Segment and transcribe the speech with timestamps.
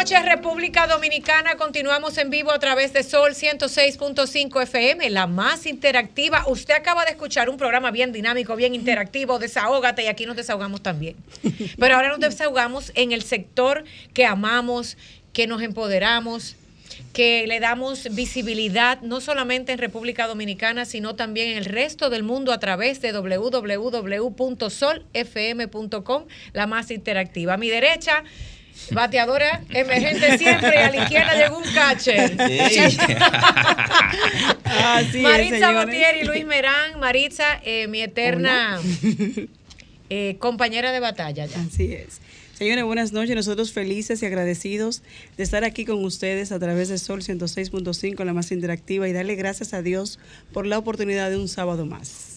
[0.00, 1.56] Noches, República Dominicana.
[1.56, 6.44] Continuamos en vivo a través de Sol 106.5 FM, la más interactiva.
[6.46, 10.82] Usted acaba de escuchar un programa bien dinámico, bien interactivo, Desahógate, y aquí nos desahogamos
[10.82, 11.16] también.
[11.78, 14.96] Pero ahora nos desahogamos en el sector que amamos,
[15.34, 16.56] que nos empoderamos,
[17.12, 22.22] que le damos visibilidad no solamente en República Dominicana, sino también en el resto del
[22.22, 23.84] mundo a través de www.solfm.com,
[26.54, 27.52] la más interactiva.
[27.52, 28.24] A mi derecha,
[28.90, 32.36] bateadora emergente siempre, a la izquierda llegó un catcher.
[35.22, 36.98] Maritza Botier y Luis Merán.
[36.98, 38.80] Maritza, eh, mi eterna
[40.10, 41.46] eh, compañera de batalla.
[41.46, 41.60] Ya.
[41.60, 42.20] Así es.
[42.60, 43.34] Señores, buenas noches.
[43.34, 45.02] Nosotros felices y agradecidos
[45.38, 49.34] de estar aquí con ustedes a través de Sol 106.5, la más interactiva, y darle
[49.34, 50.18] gracias a Dios
[50.52, 52.29] por la oportunidad de un sábado más.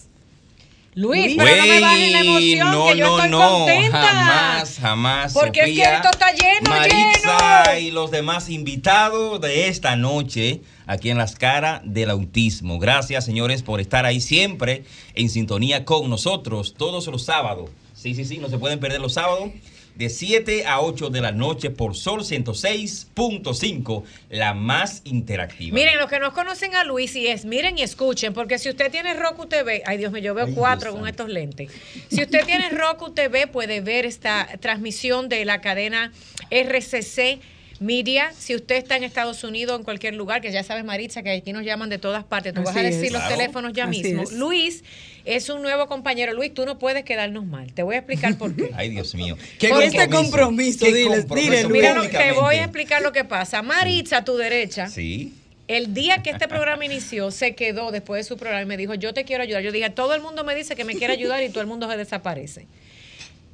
[0.96, 4.02] Luis, pero no me bajen la emoción, no, que yo no, estoy no, contenta.
[4.02, 5.32] jamás, jamás.
[5.32, 7.78] Porque es que Sofía, esto está lleno, Maritza lleno.
[7.80, 12.78] y los demás invitados de esta noche aquí en Las Caras del Autismo.
[12.78, 14.84] Gracias, señores, por estar ahí siempre
[15.16, 17.70] en sintonía con nosotros todos los sábados.
[17.94, 19.50] Sí, sí, sí, no se pueden perder los sábados.
[19.94, 25.74] De 7 a 8 de la noche por Sol 106.5, la más interactiva.
[25.74, 28.90] Miren, los que no conocen a Luis y es, miren y escuchen, porque si usted
[28.90, 31.22] tiene Roku TV, ay Dios mío, yo veo Ay, cuatro Dios con santo.
[31.22, 31.70] estos lentes.
[32.10, 36.12] Si usted tiene Roku TV, puede ver esta transmisión de la cadena
[36.50, 37.38] RCC
[37.80, 38.32] Media.
[38.38, 41.52] Si usted está en Estados Unidos, en cualquier lugar, que ya sabes, Maritza, que aquí
[41.52, 43.12] nos llaman de todas partes, tú vas a decir es.
[43.12, 43.36] los Claro.
[43.36, 44.22] teléfonos ya Así mismo.
[44.22, 44.32] es.
[44.32, 44.84] Luis
[45.24, 46.32] es un nuevo compañero.
[46.34, 47.72] Luis, tú no puedes quedarnos mal.
[47.72, 48.70] Te voy a explicar por qué.
[48.74, 49.36] Ay, Dios mío.
[49.68, 51.82] Por este compromiso, ¿Qué diles, compromiso dile, Luis.
[51.82, 53.62] Mira, lo- te voy a explicar lo que pasa.
[53.62, 54.88] Maritza, a tu derecha.
[54.88, 55.34] Sí.
[55.66, 58.92] El día que este programa inició, se quedó después de su programa y me dijo,
[58.94, 59.62] yo te quiero ayudar.
[59.62, 61.90] Yo dije, todo el mundo me dice que me quiere ayudar y todo el mundo
[61.90, 62.66] se desaparece.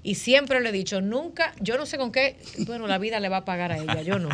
[0.03, 3.29] Y siempre le he dicho, nunca, yo no sé con qué, bueno, la vida le
[3.29, 4.31] va a pagar a ella, yo no.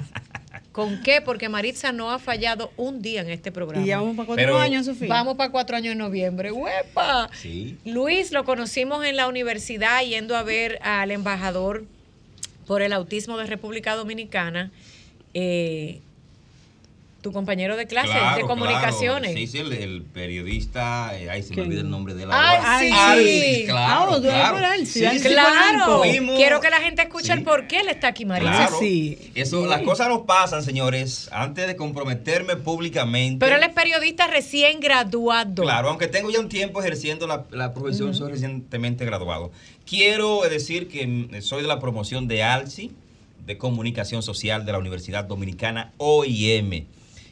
[0.73, 1.21] ¿Con qué?
[1.23, 3.83] Porque Maritza no ha fallado un día en este programa.
[3.85, 5.09] Y ya vamos para cuatro Pero- años, Sofía.
[5.09, 6.53] Vamos para cuatro años en noviembre.
[6.53, 7.31] ¡Huepa!
[7.33, 7.79] Sí.
[7.87, 11.87] Luis lo conocimos en la universidad yendo a ver al embajador
[12.67, 14.71] por el autismo de República Dominicana,
[15.35, 16.01] eh,
[17.27, 19.33] tu compañero de clase Claro, de comunicaciones.
[19.33, 19.37] claro.
[19.37, 22.57] Sí, sí, el, el periodista, eh, ay, se me olvida el nombre de la Ay,
[22.59, 22.79] ahora.
[22.79, 22.91] sí.
[22.93, 24.55] Alvis, claro, Ah, claro.
[24.55, 27.81] por Alvis, Sí, Alvis sí, Claro, Fuimos- quiero que la gente escuche el por qué
[27.81, 28.25] él está aquí.
[28.25, 28.77] Claro.
[28.79, 29.19] Sí.
[29.35, 33.45] Eso, las cosas nos pasan, señores, antes de comprometerme públicamente.
[33.45, 35.65] Pero él es periodista recién graduado.
[35.65, 39.51] Claro, aunque tengo ya un tiempo ejerciendo la, la profesión, soy recientemente graduado.
[39.85, 42.93] Quiero decir que mm, soy de la promoción de ALSI,
[43.47, 46.87] de Comunicación Social de la Universidad Dominicana OIM,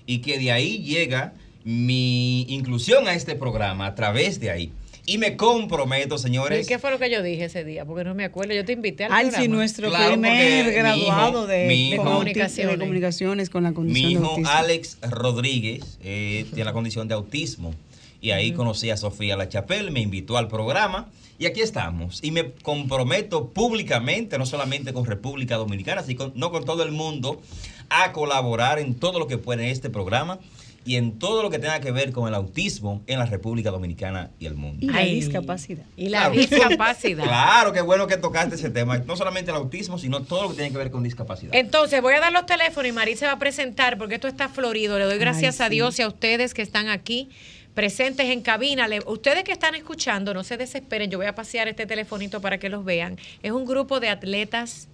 [0.06, 1.32] y que de ahí llega
[1.64, 4.72] mi inclusión a este programa a través de ahí.
[5.06, 6.66] Y me comprometo, ¿Y señores.
[6.66, 7.84] qué fue lo que yo dije ese día?
[7.84, 8.54] Porque no me acuerdo.
[8.54, 9.54] Yo te invité al Alci, programa.
[9.56, 12.72] nuestro Claro, primer graduado hijo- de, hijo- comunicaciones.
[12.72, 14.50] de comunicaciones con la condición Mi de hijo autismo.
[14.50, 17.74] Alex Rodríguez eh, tiene la condición de autismo.
[18.22, 21.10] Y ahí conocí a Sofía La Chapelle, me invitó al programa
[21.44, 22.20] y aquí estamos.
[22.22, 26.90] Y me comprometo públicamente, no solamente con República Dominicana, sino con, no con todo el
[26.90, 27.42] mundo,
[27.90, 30.38] a colaborar en todo lo que pueda en este programa
[30.86, 34.30] y en todo lo que tenga que ver con el autismo en la República Dominicana
[34.38, 34.86] y el mundo.
[34.86, 35.14] Y la Ay.
[35.16, 35.84] discapacidad.
[35.98, 36.34] Y la Claro.
[36.34, 37.24] discapacidad.
[37.28, 38.96] Claro, qué bueno que tocaste ese tema.
[38.98, 41.54] No solamente el autismo, sino todo lo que tiene que ver con discapacidad.
[41.54, 44.48] Entonces, voy a dar los teléfonos y Maritza se va a presentar porque esto está
[44.48, 44.98] florido.
[44.98, 45.68] Le doy gracias Ay, a.
[45.68, 47.28] Dios y a ustedes que están aquí
[47.74, 48.88] presentes en cabina.
[48.88, 51.10] Le- ustedes que están escuchando, no se desesperen.
[51.10, 53.18] Yo voy a pasear este telefonito para que los vean.
[53.42, 54.88] Es un grupo de atletas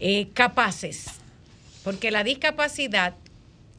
[0.00, 1.06] eh, capaces.
[1.84, 3.14] Porque la discapacidad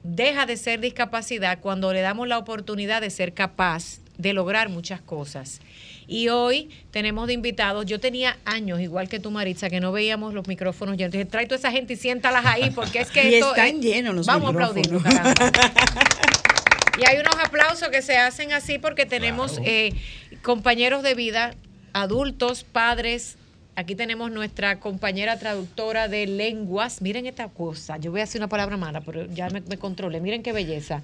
[0.04, 5.02] deja de ser discapacidad cuando le damos la oportunidad de ser capaz de lograr muchas
[5.02, 5.60] cosas.
[6.08, 10.34] Y hoy tenemos de invitados, yo tenía años, igual que tú Maritza, que no veíamos
[10.34, 11.14] los micrófonos llenos.
[11.14, 13.80] Entonces trae toda esa gente y siéntalas ahí, porque es que Y esto están es-
[13.82, 14.74] llenos los Vamos a
[15.04, 15.34] caramba.
[17.00, 19.66] Y hay unos aplausos que se hacen así porque tenemos Claro.
[19.70, 19.94] eh,
[20.42, 21.54] compañeros de vida,
[21.94, 23.38] adultos, padres.
[23.76, 27.02] Aquí tenemos nuestra compañera traductora de lenguas.
[27.02, 27.98] Miren esta cosa.
[27.98, 30.20] Yo voy a decir una palabra mala, pero ya me, me controlé.
[30.20, 31.02] Miren qué belleza.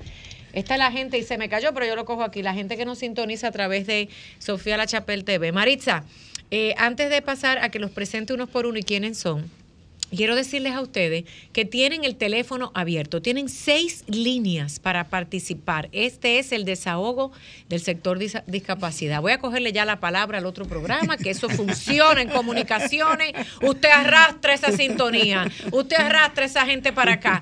[0.52, 2.42] Esta es la gente, y se me cayó, pero yo lo cojo aquí.
[2.42, 4.10] La gente que nos sintoniza a través de
[4.40, 5.52] Sofía La Chapelle TV.
[5.54, 6.04] Maritza,
[6.52, 9.50] eh, antes de pasar a que los presente unos por uno y quiénes son,
[10.16, 15.90] quiero decirles a ustedes que tienen el teléfono abierto, tienen seis líneas para participar.
[15.92, 17.32] Este es el desahogo
[17.70, 19.22] del sector dis discapacidad.
[19.22, 23.34] Voy a cogerle ya la palabra al otro programa, que eso funciona en comunicaciones.
[23.62, 27.42] Usted arrastra esa sintonía, usted arrastra esa gente para acá.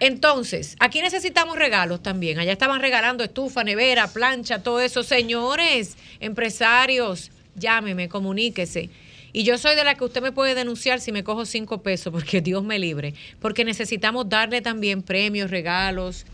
[0.00, 2.38] Entonces, aquí necesitamos regalos también.
[2.38, 5.02] Allá estaban regalando estufa, nevera, plancha, todo eso.
[5.02, 8.90] Señores, empresarios, llámeme, comuníquese.
[9.38, 12.12] Y yo soy de la que usted me puede denunciar si me cojo cinco pesos,
[12.12, 13.14] porque Dios me libre.
[13.38, 16.26] Porque necesitamos darle también premios, regalos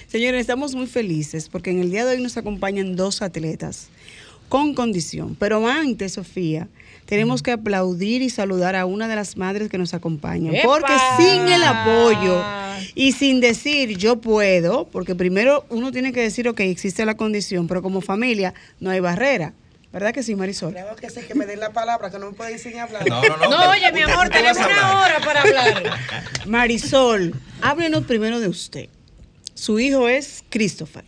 [0.08, 3.90] Señores, estamos muy felices porque en el día de hoy nos acompañan dos atletas
[4.52, 5.38] con condición.
[5.40, 6.68] Pero antes, Sofía,
[7.06, 10.54] tenemos que aplaudir y saludar a una de las madres que nos acompañan.
[10.54, 10.68] ¡Epa!
[10.68, 12.44] Porque sin el apoyo
[12.94, 17.70] y sin decir yo puedo, porque primero uno tiene que decir, ok, existe la condición,
[17.70, 19.54] pero como familia no hay barrera.
[19.94, 20.74] ¿Verdad que sí, Marisol?
[20.74, 23.08] Claro que sí, que me den la palabra, que no me pueden ir sin hablar.
[23.08, 23.50] No, no, no.
[23.50, 25.84] No, oye, mi amor, ¿Qué vas tenemos una hora para hablar.
[26.46, 28.90] Marisol, háblenos primero de usted.
[29.54, 31.06] Su hijo es Christopher.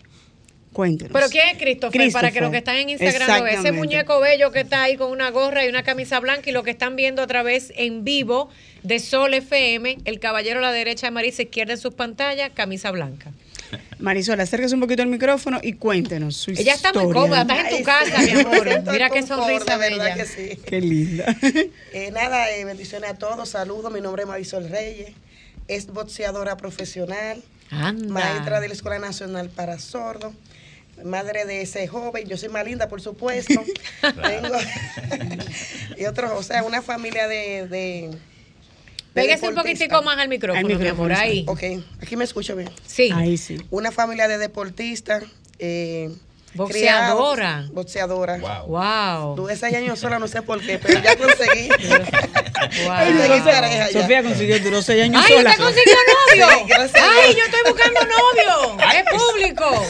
[0.73, 1.13] Cuéntenos.
[1.13, 2.11] Pero ¿quién es Christopher?
[2.11, 3.59] Para que los que están en Instagram lo vean.
[3.59, 6.63] Ese muñeco bello que está ahí con una gorra y una camisa blanca y lo
[6.63, 8.49] que están viendo a través en vivo
[8.81, 12.91] de Sol FM, el caballero a la derecha de Marisa, izquierda en sus pantallas, camisa
[12.91, 13.31] blanca.
[13.99, 17.77] Marisol, acérquese un poquito al micrófono y cuéntenos su Ella está muy cómoda, estás en
[17.77, 18.67] tu casa, mi amor.
[18.91, 20.13] Mira qué sonrisa bella.
[20.15, 20.59] que sí.
[20.65, 21.35] Qué linda.
[21.93, 25.11] Eh, nada, eh, bendiciones a todos, saludos, mi nombre es Marisol Reyes,
[25.67, 28.11] es boxeadora profesional, Anda.
[28.11, 30.33] maestra de la Escuela Nacional para Sordos,
[31.03, 33.53] madre de ese joven, yo soy más linda, por supuesto,
[34.01, 34.55] tengo,
[35.97, 37.67] y otros, o sea, una familia de...
[37.67, 38.11] de
[39.13, 41.45] Pégase un poquitico más al micrófono, Al mi micrófono, amor, ahí.
[41.47, 41.61] Ok,
[42.01, 42.71] aquí me escucho bien.
[42.87, 43.11] Sí.
[43.13, 43.57] Ahí sí.
[43.69, 45.23] Una familia de deportistas.
[45.59, 46.09] Eh,
[46.55, 47.65] Boxeadora.
[47.71, 48.37] boxeadora.
[48.37, 48.67] Wow.
[48.67, 49.35] Wow.
[49.35, 51.69] Tuve seis años sola, no sé por qué, pero ya conseguí.
[51.69, 53.43] Wow.
[53.43, 53.89] Ya.
[53.91, 55.49] Sofía consiguió, duró seis años ¡Ay, sola.
[55.51, 56.47] usted consiguió novio!
[56.59, 57.37] Sí, gracias a ¡Ay, Dios.
[57.37, 58.77] yo estoy buscando novio!
[58.93, 59.85] ¡Es público!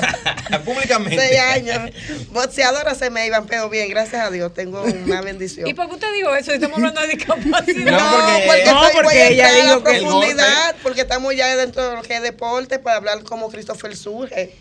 [0.65, 1.17] Públicamente.
[1.27, 1.91] Seis años.
[2.31, 5.67] Boxeadoras se me iban, pero bien, gracias a Dios, tengo una bendición.
[5.67, 6.51] ¿Y por qué usted dijo eso?
[6.53, 7.91] Estamos hablando de discapacidad.
[7.91, 11.55] No, No, porque- No, porque a ella la dijo que el profundidad, porque estamos ya
[11.55, 14.55] dentro de lo que es deporte para hablar cómo Christopher surge.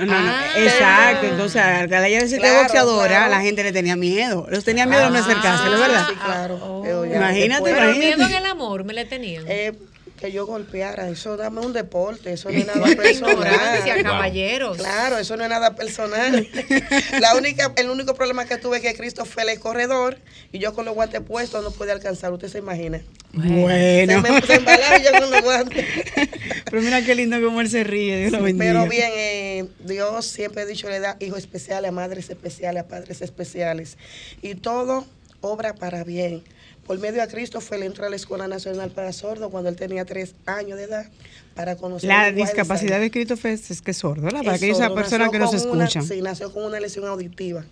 [0.00, 0.44] No, no, no, Ah.
[0.56, 1.26] Exacto.
[1.26, 3.30] Entonces, al ella decir que Claro, boxeadora, claro.
[3.30, 4.46] la gente le tenía miedo.
[4.50, 6.06] Los tenía miedo de no acercarse, ¿no es verdad?
[6.08, 6.58] Sí, claro.
[6.62, 7.04] oh.
[7.04, 8.16] Imagínate, Pero imagínate.
[8.16, 9.44] miedo en el amor me le tenían.
[9.46, 9.72] Eh,
[10.20, 14.02] que yo golpeara, eso dame un deporte, eso no es nada personal.
[14.02, 14.76] caballeros.
[14.76, 16.46] Claro, eso no es nada personal.
[17.20, 20.18] La única, el único problema que tuve es que Cristo fue el corredor
[20.52, 23.00] y yo con los guantes puestos no pude alcanzar, usted se imagina.
[23.32, 24.22] Bueno.
[24.22, 25.86] Se me se yo con los guantes.
[26.70, 28.18] Pero mira qué lindo cómo él se ríe.
[28.18, 28.72] Dios lo bendiga.
[28.72, 32.88] Pero bien, eh, Dios siempre he dicho le da hijos especiales, a madres especiales, a
[32.88, 33.96] padres especiales.
[34.42, 35.06] Y todo
[35.40, 36.42] obra para bien.
[36.86, 39.76] Por medio de Cristo fue él entró a la Escuela Nacional para Sordos cuando él
[39.76, 41.06] tenía tres años de edad
[41.54, 43.00] para conocer La de discapacidad señas.
[43.02, 44.42] de Christopher es que es sordo, ¿verdad?
[44.42, 46.04] Para aquellas personas que con una- escuchan.
[46.04, 47.64] sí, nació con una lesión auditiva.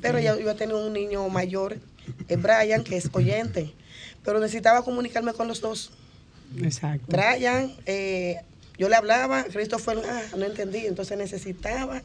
[0.00, 1.76] Pero ya yo tenía un niño mayor,
[2.28, 3.70] eh, Brian, que es oyente.
[4.24, 5.90] Pero necesitaba comunicarme con los dos.
[6.62, 7.04] Exacto.
[7.08, 8.40] Brian, eh,
[8.78, 12.02] yo le hablaba, Christopher ah, no entendía, entonces necesitaba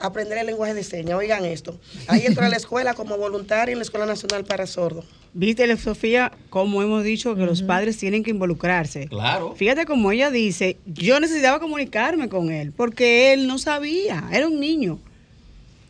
[0.00, 1.16] aprender el lenguaje de señas.
[1.18, 1.78] Oigan esto.
[2.08, 5.04] Ahí entró a la escuela como voluntaria en la Escuela Nacional para Sordos.
[5.32, 9.06] Viste, Sofía, como hemos dicho que los padres tienen que involucrarse.
[9.06, 9.54] Claro.
[9.54, 14.58] Fíjate como ella dice, yo necesitaba comunicarme con él porque él no sabía, era un
[14.58, 14.98] niño.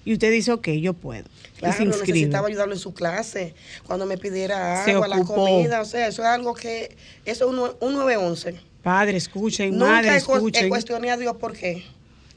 [0.04, 1.24] Y usted dice, ok, yo puedo.
[1.58, 3.54] Claro, necesitaba ayudarlo en su clase,
[3.86, 7.58] cuando me pidiera agua, la comida, o sea, eso es algo que, eso es un,
[7.86, 8.54] un 911.
[8.82, 10.68] Padre, escuchen, Nunca madre, he cu- he escuchen.
[10.70, 11.84] cuestioné a Dios por qué.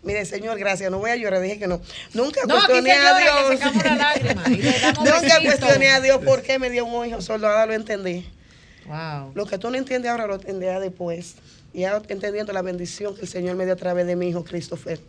[0.04, 1.80] Mire, Señor, gracias, no voy a llorar, dije que no.
[2.14, 3.60] Nunca No, cuestioné a Dios.
[3.98, 4.44] lágrima
[4.98, 8.28] Nunca cuestioné a Dios por qué me dio un hijo solo, ahora lo entendí.
[8.86, 9.32] Wow.
[9.34, 11.36] Lo que tú no entiendes ahora lo entenderás después.
[11.74, 14.44] Y ahora entendiendo la bendición que el Señor me dio a través de mi hijo
[14.44, 15.00] Christopher.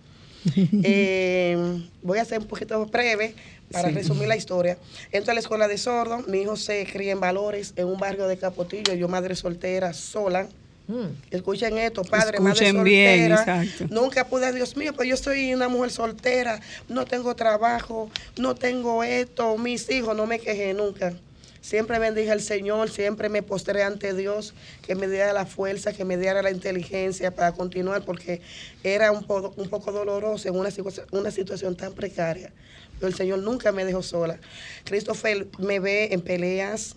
[0.83, 1.57] Eh,
[2.03, 3.35] voy a ser un poquito breve
[3.73, 3.95] para Sí.
[3.95, 4.77] resumir la historia.
[5.11, 8.29] Entro a la escuela de sordo, mi hijo se cría en Valores, en un barrio
[8.29, 10.47] de Capotillo, yo madre soltera, sola.
[10.87, 11.07] Mm.
[11.31, 13.63] Escuchen esto, padre, madre Escuchen bien, soltera.
[13.63, 13.95] exacto.
[13.95, 19.03] Nunca pude, Dios mío, pues yo soy una mujer soltera, no tengo trabajo, no tengo
[19.03, 21.15] esto, mis hijos, no me quejé nunca.
[21.63, 24.53] Siempre bendije al Señor, siempre me postré ante Dios,
[24.87, 28.43] que me diera la fuerza, que me diera la inteligencia para continuar, porque
[28.83, 30.69] era un, poco un poco doloroso en una,
[31.13, 32.53] una situación tan precaria.
[32.97, 34.39] Pero el Señor nunca me dejó sola.
[34.85, 36.97] Christopher me ve en peleas,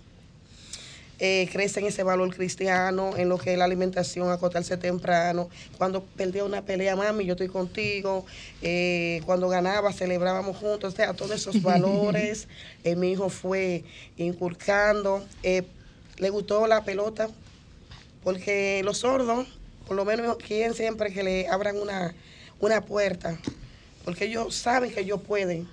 [1.19, 5.49] eh, crece en ese valor cristiano, en lo que es la alimentación, acotarse temprano.
[5.77, 8.25] Cuando perdía una pelea, mami, yo estoy contigo.
[8.61, 10.93] Eh, cuando ganaba, celebrábamos juntos.
[10.93, 12.47] O sea, todos esos valores,
[12.83, 13.83] eh, mi hijo fue
[14.17, 15.25] inculcando.
[15.43, 15.63] Eh,
[16.17, 17.29] le gustó la pelota,
[18.23, 19.47] porque los sordos,
[19.87, 22.13] por lo menos, quieren siempre que le abran una,
[22.59, 23.37] una puerta,
[24.03, 25.67] porque ellos saben que ellos pueden.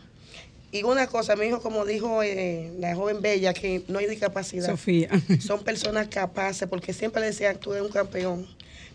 [0.75, 4.67] Y una cosa, mi hijo, como dijo eh, la joven bella, que no hay discapacidad.
[4.67, 5.09] Sofía.
[5.41, 8.45] Son personas capaces, porque siempre le decían, tú eres un campeón.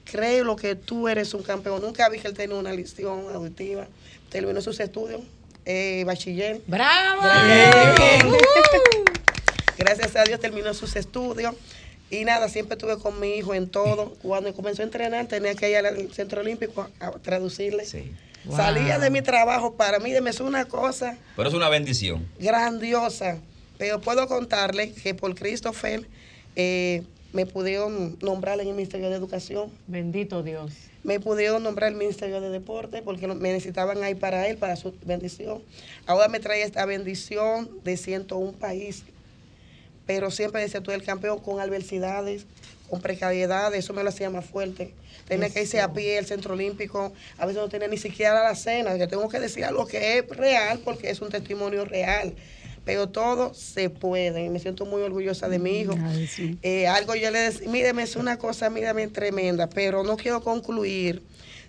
[0.04, 1.82] Creo lo que tú eres un campeón.
[1.82, 3.88] Nunca vi que él tenía una lesión auditiva.
[4.30, 5.22] Terminó sus estudios,
[5.64, 6.60] eh, bachiller.
[6.68, 7.22] ¡Bravo!
[7.22, 8.26] Gracias.
[8.26, 8.38] Uh.
[9.78, 11.56] Gracias a Dios terminó sus estudios.
[12.10, 14.18] Y nada, siempre estuve con mi hijo en todo.
[14.22, 17.86] Cuando comenzó a entrenar, tenía que ir al Centro Olímpico a traducirle.
[17.86, 18.12] Sí.
[18.46, 18.56] Wow.
[18.56, 22.28] Salía de mi trabajo, para mí, de es una cosa Pero es una bendición.
[22.40, 23.38] grandiosa.
[23.78, 26.08] Pero puedo contarle que por Christopher
[26.56, 30.74] eh, me pudieron nombrar en el Ministerio de Educación, Bendito Dios.
[31.04, 34.94] me pudieron nombrar el Ministerio de Deporte porque me necesitaban ahí para él, para su
[35.06, 35.62] bendición.
[36.06, 39.04] Ahora me trae esta bendición de 101 países.
[40.06, 42.46] Pero siempre decía tú el campeón con adversidades,
[42.90, 44.94] con precariedades, eso me lo hacía más fuerte.
[45.28, 48.56] Tenía que irse a pie al centro olímpico, a veces no tenía ni siquiera la
[48.56, 52.34] cena, que tengo que decir algo que es real porque es un testimonio real.
[52.86, 55.96] Pero todo se puede, y me siento muy orgullosa de mi hijo.
[56.02, 56.58] Ay, sí.
[56.64, 61.22] Eh, algo yo le decía, míreme, es una cosa, mírame, tremenda, pero no quiero concluir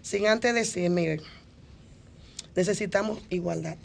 [0.03, 1.21] sin antes decir, mire,
[2.57, 3.77] necesitamos igualdad.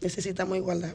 [0.00, 0.94] Necesitamos igualdad.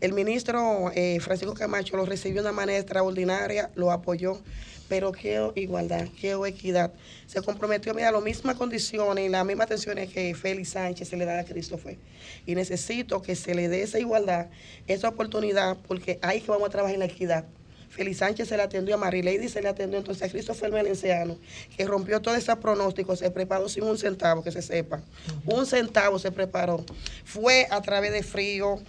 [0.00, 4.40] El ministro eh, Francisco Camacho lo recibió de una manera extraordinaria, lo apoyó,
[4.88, 6.92] pero quiero igualdad, quiero equidad.
[7.26, 11.26] Se comprometió, mira, las mismas condiciones y las mismas atenciones que Félix Sánchez se le
[11.26, 11.98] da a Christopher.
[12.46, 14.46] Y necesito que se le dé esa igualdad,
[14.86, 17.44] esa oportunidad, porque ahí que vamos a trabajar en la equidad.
[17.90, 21.36] Félix Sánchez se le atendió a Marilady, se le atendió entonces a Christopher Valenciano,
[21.76, 25.02] que rompió todo ese pronóstico, se preparó sin un centavo, que se sepa.
[25.44, 26.86] Un centavo se preparó.
[27.24, 28.80] Fue a través de frío,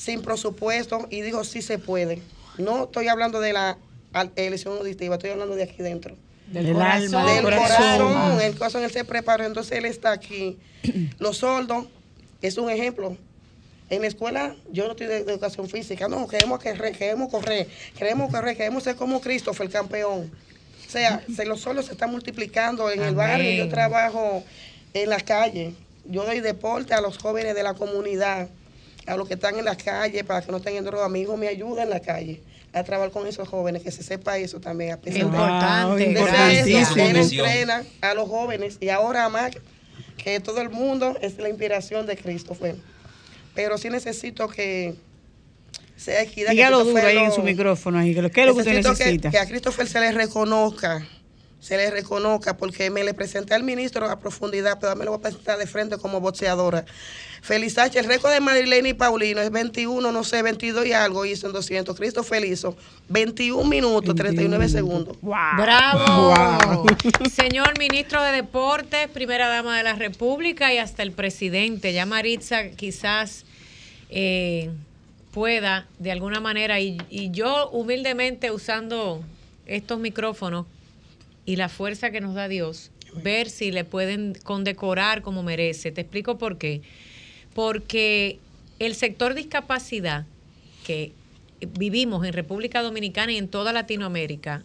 [0.00, 2.22] sin presupuesto, y dijo, sí se puede.
[2.56, 3.76] No estoy hablando de la
[4.34, 6.16] elección auditiva, estoy hablando de aquí dentro.
[6.46, 7.14] Del, Del corazón.
[7.14, 7.68] alma, Del corazón.
[7.68, 10.58] corazón, el corazón, él se preparó, entonces él está aquí.
[11.18, 11.84] Los sordos
[12.40, 13.18] es un ejemplo.
[13.90, 17.68] En la escuela yo no estoy de, de educación física, no, queremos correr, queremos correr,
[17.98, 20.32] queremos correr, queremos ser como Christopher, el campeón.
[20.86, 24.42] O sea, se, los sordos se están multiplicando en el barrio, yo trabajo
[24.94, 25.74] en la calle,
[26.06, 28.48] yo doy deporte a los jóvenes de la comunidad,
[29.06, 31.08] a los que están en la calle para que no tengan droga.
[31.08, 32.40] Mi hijo me ayuda en la calle
[32.72, 36.06] a trabajar con esos jóvenes, que se sepa eso también, a pesar de- Importante.
[36.08, 36.66] Desde gracias.
[36.68, 37.46] eso, él Bendición.
[37.46, 39.52] entrena a los jóvenes y ahora más
[40.16, 42.76] que todo el mundo es la inspiración de Cristo fue.
[43.54, 44.94] Pero sí necesito que
[45.96, 46.50] sea equidad.
[46.50, 48.72] que Dígalo duro ahí en su micrófono, ahí, que lo- ¿qué es lo que usted
[48.74, 49.30] necesito que- necesita?
[49.30, 51.04] Que, a Christopher se le reconozca,
[51.60, 55.18] se le reconozca, porque me le presenté al ministro a profundidad, pero me lo voy
[55.18, 56.86] a presentar de frente como boxeadora.
[57.42, 61.24] Feliz Sánchez, el récord de Marilene y Paulino es 21, no sé, 22 y algo
[61.24, 61.96] hizo en 200.
[61.96, 62.76] Christopher hizo
[63.08, 65.18] 21 minutos, 39 segundos.
[65.20, 65.36] Wow.
[65.58, 66.34] ¡Bravo!
[66.34, 66.86] Wow.
[67.30, 71.92] Señor ministro de Deportes, primera dama de la República y hasta el presidente.
[71.92, 73.44] Ya Maritza quizás
[74.08, 74.70] eh,
[75.30, 79.22] pueda de alguna manera, y, y yo humildemente usando
[79.66, 80.66] estos micrófonos
[81.50, 82.92] y la fuerza que nos da Dios,
[83.24, 85.90] ver si le pueden condecorar como merece.
[85.90, 86.80] Te explico por qué.
[87.54, 88.38] Porque
[88.78, 90.26] el sector discapacidad
[90.86, 91.10] que
[91.76, 94.62] vivimos en República Dominicana y en toda Latinoamérica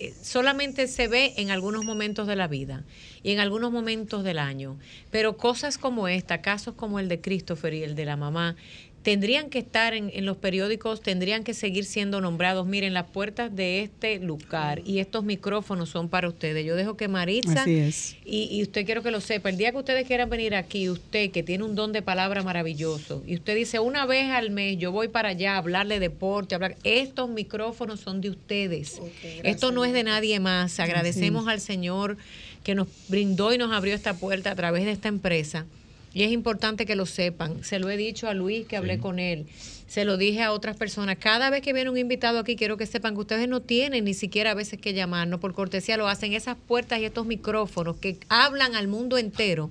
[0.00, 2.84] eh, solamente se ve en algunos momentos de la vida
[3.22, 4.76] y en algunos momentos del año.
[5.10, 8.54] Pero cosas como esta, casos como el de Christopher y el de la mamá,
[9.02, 12.66] tendrían que estar en, en los periódicos, tendrían que seguir siendo nombrados.
[12.66, 16.64] Miren, las puertas de este lugar y estos micrófonos son para ustedes.
[16.64, 18.16] Yo dejo que Maritza, Así es.
[18.24, 21.30] y, y usted quiero que lo sepa, el día que ustedes quieran venir aquí, usted
[21.30, 24.92] que tiene un don de palabra maravilloso, y usted dice una vez al mes, yo
[24.92, 29.00] voy para allá a hablar de deporte, a hablar, estos micrófonos son de ustedes.
[29.42, 30.78] Esto no es de nadie más.
[30.80, 32.16] Agradecemos al Señor
[32.62, 35.66] que nos brindó y nos abrió esta puerta a través de esta empresa.
[36.14, 37.64] Y es importante que lo sepan.
[37.64, 39.46] Se lo he dicho a Luis que hablé con él.
[39.86, 41.16] Se lo dije a otras personas.
[41.18, 44.14] Cada vez que viene un invitado aquí, quiero que sepan que ustedes no tienen ni
[44.14, 45.40] siquiera a veces que llamarnos.
[45.40, 49.70] Por cortesía lo hacen esas puertas y estos micrófonos que hablan al mundo entero.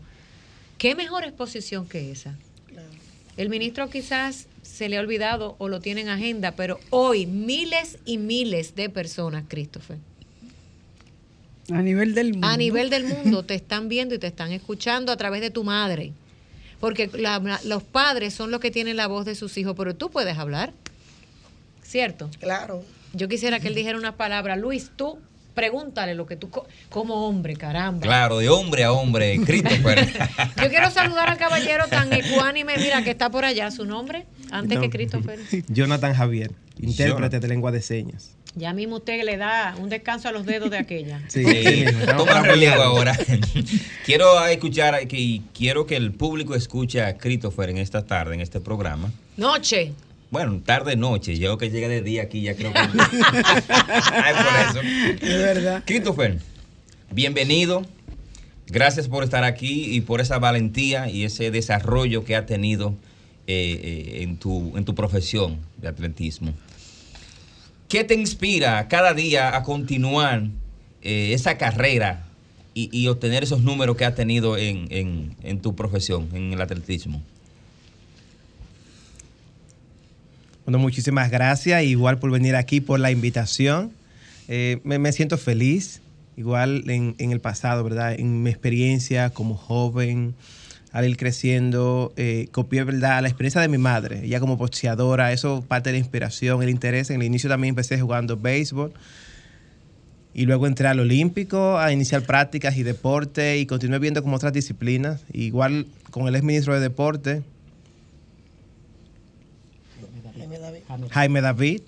[0.78, 2.36] ¿Qué mejor exposición que esa?
[3.38, 7.98] El ministro quizás se le ha olvidado o lo tiene en agenda, pero hoy miles
[8.04, 9.98] y miles de personas, Christopher,
[11.72, 12.48] A nivel del mundo.
[12.48, 15.64] a nivel del mundo te están viendo y te están escuchando a través de tu
[15.64, 16.14] madre.
[16.82, 20.10] Porque la- los padres son los que tienen la voz de sus hijos, pero tú
[20.10, 20.74] puedes hablar.
[21.84, 22.30] ¿Cierto?
[22.40, 22.84] Claro.
[23.14, 24.56] Yo quisiera que él dijera una palabra.
[24.56, 25.20] Luis, tú
[25.54, 28.02] pregúntale lo que tú, co- como hombre, caramba.
[28.02, 30.08] Claro, de hombre a hombre, Christopher.
[30.62, 33.70] Yo quiero saludar al caballero tan ecuánime, mira, que está por allá.
[33.72, 34.26] ¿Su nombre?
[34.50, 34.82] Antes No.
[34.82, 35.40] que Christopher.
[35.68, 37.42] Jonathan Javier, intérprete Jonathan.
[37.42, 38.32] de lengua de señas.
[38.56, 41.22] Ya mismo usted le da un descanso a los dedos de aquella.
[41.30, 41.86] Sí,
[42.18, 43.18] toma relevo ahora.
[44.06, 48.42] quiero escuchar que, y quiero que el público escuche a Christopher en esta tarde, en
[48.42, 49.12] este programa.
[49.38, 49.94] Noche.
[50.30, 52.80] Bueno, tarde noche, yo que llega de día aquí ya creo que.
[53.70, 54.82] Ay, por eso.
[55.22, 55.84] Es verdad.
[55.86, 56.40] Christopher,
[57.12, 57.86] bienvenido.
[58.68, 62.96] Gracias por estar aquí y por esa valentía y ese desarrollo que ha tenido
[63.48, 66.54] eh, eh, en, tu, en tu profesión de atletismo.
[67.92, 70.48] ¿Qué te inspira cada día a continuar
[71.02, 72.24] eh, esa carrera
[72.74, 77.22] y, obtener esos números que has tenido en, tu profesión, en el atletismo?
[80.64, 83.92] Bueno, muchísimas gracias, igual por venir aquí, por la invitación.
[84.48, 86.00] Eh, me, siento feliz,
[86.38, 88.18] igual en el pasado, ¿verdad?
[88.18, 90.34] En mi experiencia como joven,
[90.92, 93.22] al ir creciendo, eh, copié, ¿verdad?
[93.22, 97.10] La experiencia de mi madre, ella como boxeadora, eso parte de la inspiración, el interés.
[97.10, 98.94] En el inicio también empecé jugando béisbol.
[100.34, 104.54] Y luego entré al Olímpico a iniciar prácticas y deporte y continué viendo como otras
[104.54, 105.24] disciplinas.
[105.34, 107.44] Igual con el exministro de Deporte,
[110.38, 110.82] Jaime David.
[111.10, 111.82] Jaime David.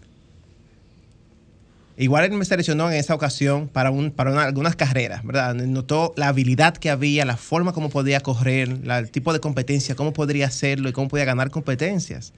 [1.96, 5.54] Igual él me seleccionó en esa ocasión para, un, para una- algunas carreras, ¿verdad?
[5.54, 10.12] Notó la habilidad que había, la forma como podía correr, el tipo de competencia, cómo
[10.12, 12.34] podría hacerlo y cómo podía ganar competencias.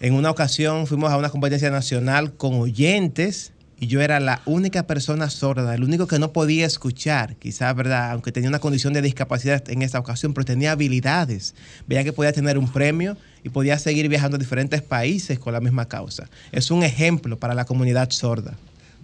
[0.00, 4.86] En una ocasión fuimos a una competencia nacional con oyentes y yo era la única
[4.86, 8.10] persona sorda, el único que no podía escuchar, quizás, ¿verdad?
[8.10, 11.54] Aunque tenía una condición de discapacidad en esa ocasión, pero tenía habilidades.
[11.86, 15.60] Veía que podía tener un premio y podía seguir viajando a diferentes países con la
[15.60, 16.28] misma causa.
[16.50, 18.54] Es un ejemplo para la comunidad sorda.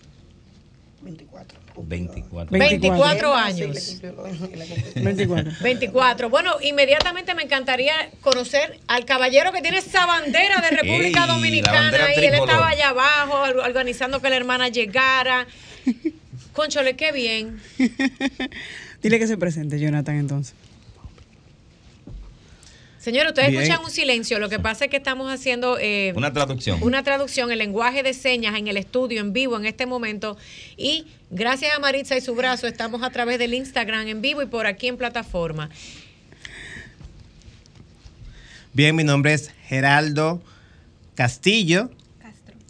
[1.01, 1.64] 24.
[1.83, 2.57] 24.
[2.57, 3.75] 24 Sí, años.
[3.75, 4.93] le cumplió lo- le cumplió.
[5.03, 5.51] 24.
[5.61, 6.29] 24.
[6.29, 11.91] Bueno, inmediatamente me encantaría conocer al caballero que tiene esa bandera de República Ey, Dominicana
[12.15, 15.47] y él estaba allá abajo or- organizando que la hermana llegara.
[16.53, 17.59] Conchole, qué bien.
[19.01, 20.55] Dile que se presente, Jonathan, entonces.
[23.05, 23.61] Señores, ustedes Bien.
[23.61, 24.39] escuchan un silencio.
[24.39, 26.81] Lo que pasa es que estamos haciendo eh, Una traducción.
[26.81, 30.37] una traducción en lenguaje de señas en el estudio en vivo en este momento.
[30.75, 34.47] Y gracias a Maritza y su brazo, estamos a través del Instagram en vivo y
[34.47, 35.69] por aquí en plataforma.
[38.73, 40.41] Bien, mi nombre es Geraldo
[41.13, 41.91] Castillo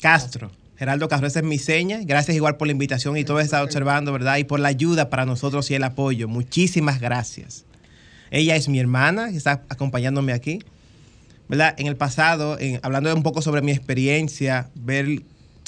[0.01, 0.51] Castro.
[0.77, 2.01] Geraldo Castro, esa es mi seña.
[2.03, 4.35] Gracias igual por la invitación y todo está observando, ¿verdad?
[4.35, 6.27] Y por la ayuda para nosotros y el apoyo.
[6.27, 7.63] Muchísimas gracias.
[8.31, 10.59] Ella es mi hermana, está acompañándome aquí.
[11.47, 11.75] ¿Verdad?
[11.77, 15.21] En el pasado, en- hablando un poco sobre mi experiencia, ver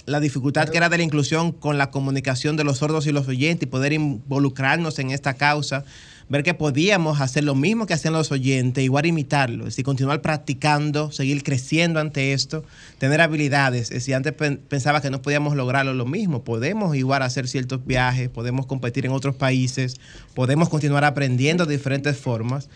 [0.08, 3.28] la dificultad que era de la inclusión con la comunicación de los sordos y los
[3.28, 5.84] oyentes y poder involucrarnos en esta causa,
[6.30, 10.22] ver que podíamos hacer lo mismo que hacían los oyentes, igual imitarlo, es decir, continuar
[10.22, 12.63] practicando, seguir creciendo ante esto,
[12.98, 13.90] tener habilidades.
[14.04, 14.34] Si antes
[14.68, 19.12] pensaba que no podíamos lograrlo lo mismo, podemos igual hacer ciertos viajes, podemos competir en
[19.12, 20.00] otros países,
[20.34, 22.70] podemos continuar aprendiendo de diferentes formas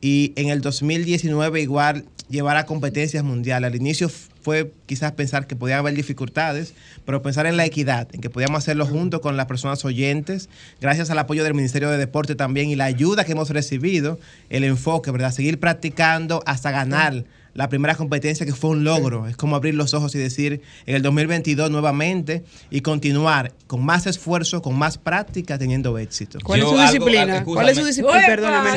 [0.00, 3.68] y en el 2019 igual llevar a competencias mundiales.
[3.68, 4.10] Al inicio
[4.46, 6.72] fue quizás pensar que podía haber dificultades,
[7.04, 10.48] pero pensar en la equidad, en que podíamos hacerlo junto con las personas oyentes,
[10.80, 14.62] gracias al apoyo del Ministerio de Deporte también y la ayuda que hemos recibido, el
[14.62, 15.32] enfoque, ¿verdad?
[15.32, 17.24] Seguir practicando hasta ganar
[17.56, 19.26] la primera competencia que fue un logro.
[19.26, 24.06] Es como abrir los ojos y decir en el 2022 nuevamente y continuar con más
[24.06, 26.38] esfuerzo, con más práctica, teniendo éxito.
[26.44, 27.42] ¿Cuál es su disciplina?
[27.44, 28.26] ¿Cuál es su disciplina?
[28.26, 28.70] Perdóname.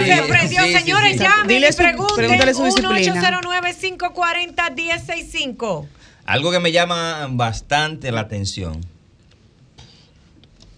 [0.47, 3.41] Se señores, llamen Dile pregúntale su disciplina.
[3.41, 5.87] 1-809-540-1065.
[6.25, 8.79] Algo que me llama bastante la atención.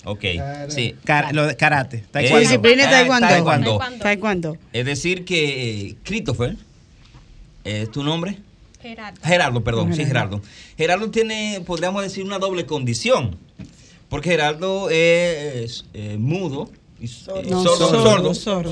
[0.04, 0.26] Ok,
[0.70, 0.96] sí.
[1.34, 2.04] lo de karate.
[2.28, 3.80] Su disciplina es taekwondo.
[4.00, 4.58] Taekwondo.
[4.74, 6.58] Es decir que eh, Christopher
[7.64, 8.38] ¿Es tu nombre?
[8.82, 9.22] Gerardo.
[9.24, 10.42] Gerardo, perdón, sí, Gerardo.
[10.78, 13.38] Gerardo tiene, podríamos decir, una doble condición.
[14.10, 16.70] Porque Gerardo es eh, mudo.
[17.00, 18.72] Y, sordo, sordo,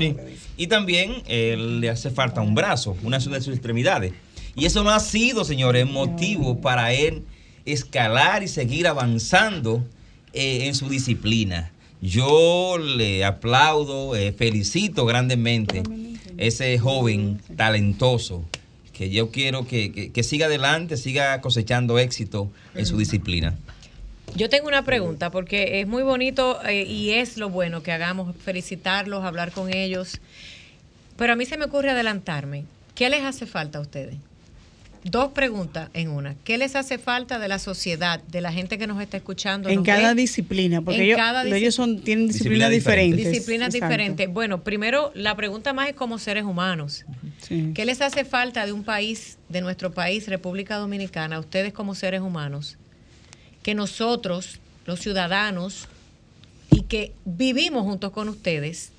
[0.56, 4.12] Y también eh, le hace falta un brazo, una de sus extremidades.
[4.54, 7.24] Y eso no ha sido, señores, motivo para él
[7.64, 9.84] escalar y seguir avanzando
[10.32, 11.72] eh, en su disciplina.
[12.02, 15.82] Yo le aplaudo, felicito grandemente
[16.36, 18.44] ese joven talentoso
[19.00, 23.56] que yo quiero que, siga adelante, siga cosechando éxito en su disciplina.
[24.36, 28.36] Yo tengo una pregunta, porque es muy bonito eh, y es lo bueno que hagamos,
[28.36, 30.20] felicitarlos, hablar con ellos,
[31.16, 32.66] pero a mí se me ocurre adelantarme.
[32.94, 34.16] ¿Qué les hace falta a ustedes?
[35.02, 36.34] Dos preguntas en una.
[36.44, 39.70] ¿Qué les hace falta de la sociedad, de la gente que nos está escuchando?
[39.70, 41.16] En cada disciplina, porque
[41.54, 43.32] ellos, son, tienen disciplinas diferentes.
[43.32, 44.28] Disciplinas diferentes.
[44.30, 47.06] Bueno, primero, la pregunta más es como seres humanos.
[47.48, 51.94] ¿Qué les hace falta de un país, de nuestro país, República Dominicana, a ustedes como
[51.94, 52.76] seres humanos?
[53.62, 55.88] Que nosotros, los ciudadanos,
[56.70, 58.92] y que vivimos juntos con ustedes,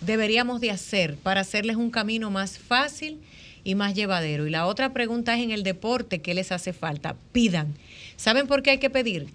[0.00, 3.18] deberíamos de hacer para hacerles un camino más fácil
[3.66, 4.46] y más llevadero.
[4.46, 7.16] Y la otra pregunta es en el deporte, ¿qué les hace falta?
[7.32, 7.74] Pidan.
[8.14, 9.26] ¿Saben por qué hay que pedir?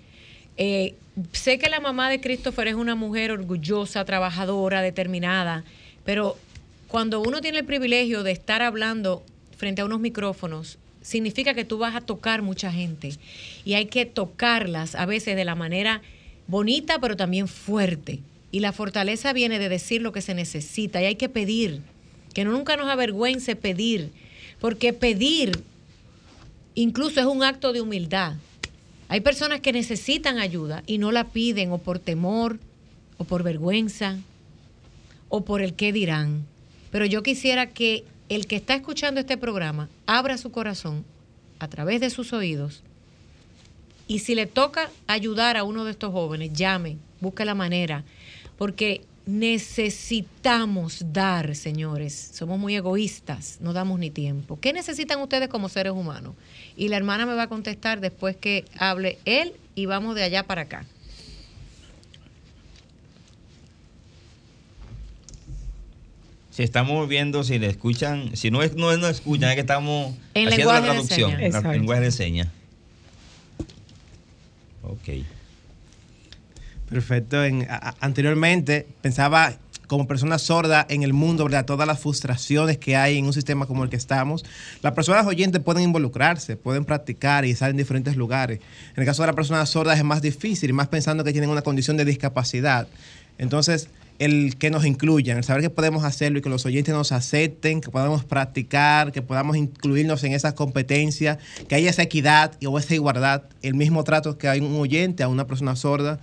[0.55, 0.95] Eh,
[1.33, 5.65] sé que la mamá de Christopher es una mujer orgullosa, trabajadora, determinada,
[6.05, 6.37] pero
[6.87, 9.21] cuando uno tiene el privilegio de estar hablando
[9.57, 13.11] frente a unos micrófonos, significa que tú vas a tocar mucha gente
[13.65, 16.01] y hay que tocarlas a veces de la manera
[16.47, 18.21] bonita, pero también fuerte.
[18.49, 21.81] Y la fortaleza viene de decir lo que se necesita y hay que pedir,
[22.33, 24.11] que nunca nos avergüence pedir
[24.61, 25.63] porque pedir
[26.75, 28.35] incluso es un acto de humildad.
[29.09, 32.59] Hay personas que necesitan ayuda y no la piden o por temor
[33.17, 34.19] o por vergüenza
[35.27, 36.45] o por el qué dirán.
[36.91, 41.03] Pero yo quisiera que el que está escuchando este programa abra su corazón
[41.59, 42.83] a través de sus oídos
[44.07, 48.03] y si le toca ayudar a uno de estos jóvenes, llame, busque la manera,
[48.57, 52.31] porque necesitamos dar, señores.
[52.33, 54.59] Somos muy egoístas, no damos ni tiempo.
[54.59, 56.33] ¿Qué necesitan ustedes como seres humanos?
[56.75, 60.43] Y la hermana me va a contestar después que hable él y vamos de allá
[60.43, 60.85] para acá.
[66.51, 70.13] Si estamos viendo, si le escuchan, si no es no, no escuchan, es que estamos
[70.35, 72.49] haciendo la traducción, en lenguaje de señas.
[74.83, 75.23] Ok.
[76.91, 77.37] Perfecto.
[78.01, 79.53] anteriormente pensaba
[79.87, 81.65] como persona sorda en el mundo, ¿verdad?
[81.65, 84.43] Todas las frustraciones que hay en un sistema como el que estamos.
[84.81, 88.59] Las personas oyentes pueden involucrarse, pueden practicar y estar en diferentes lugares.
[88.93, 91.61] En el caso de las personas sordas es más difícil, más pensando que tienen una
[91.61, 92.87] condición de discapacidad.
[93.37, 97.11] Entonces, el que nos incluyan, el saber que podemos hacerlo y que los oyentes nos
[97.11, 102.77] acepten, que podamos practicar, que podamos incluirnos en esas competencias, que haya esa equidad o
[102.77, 106.19] esa igualdad, el mismo trato que hay un oyente a una persona sorda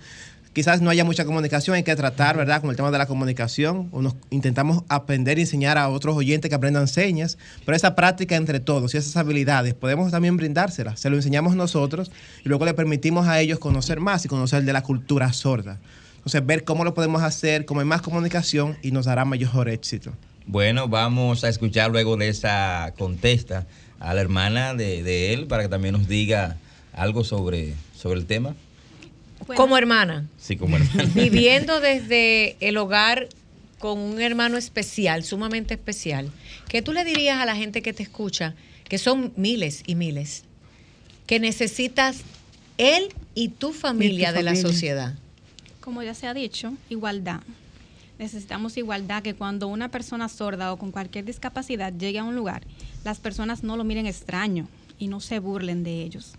[0.53, 3.89] quizás no haya mucha comunicación, hay que tratar, ¿verdad?, con el tema de la comunicación.
[3.91, 8.35] O nos intentamos aprender y enseñar a otros oyentes que aprendan señas, pero esa práctica
[8.35, 10.99] entre todos y esas habilidades podemos también brindárselas.
[10.99, 12.11] Se lo enseñamos nosotros
[12.43, 15.79] y luego le permitimos a ellos conocer más y conocer de la cultura sorda.
[16.17, 20.11] Entonces, ver cómo lo podemos hacer, cómo hay más comunicación y nos dará mayor éxito.
[20.45, 23.67] Bueno, vamos a escuchar luego de esa contesta
[23.99, 26.57] a la hermana de, de él para que también nos diga
[26.93, 28.55] algo sobre, sobre el tema.
[29.55, 30.27] Como hermana.
[30.37, 31.09] Sí, como hermana.
[31.15, 33.29] Viviendo desde el hogar
[33.79, 36.31] con un hermano especial, sumamente especial.
[36.67, 38.53] ¿Qué tú le dirías a la gente que te escucha,
[38.87, 40.43] que son miles y miles,
[41.25, 42.21] que necesitas
[42.77, 45.15] él y tu familia, de la sociedad?
[45.79, 47.41] Como ya se ha dicho, igualdad.
[48.19, 52.63] necesitamos igualdad, que cuando una persona sorda o con cualquier discapacidad llegue a un lugar,
[53.05, 54.67] las personas no lo miren extraño
[54.99, 56.33] y no se burlen de ellos.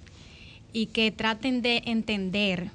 [0.74, 2.70] Y que traten de entender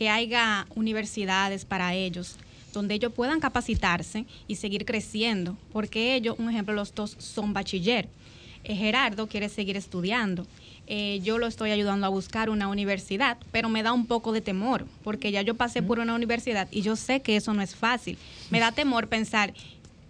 [0.00, 2.36] que haya universidades para ellos,
[2.72, 8.08] donde ellos puedan capacitarse y seguir creciendo, porque ellos, un ejemplo, los dos son bachiller.
[8.64, 10.46] Eh, Gerardo quiere seguir estudiando.
[10.86, 14.40] Eh, yo lo estoy ayudando a buscar una universidad, pero me da un poco de
[14.40, 17.76] temor, porque ya yo pasé por una universidad y yo sé que eso no es
[17.76, 18.16] fácil.
[18.48, 19.52] Me da temor pensar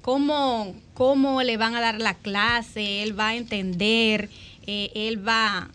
[0.03, 4.31] cómo, cómo le van a dar la clase, él va a entender,
[4.68, 5.68] eh, él va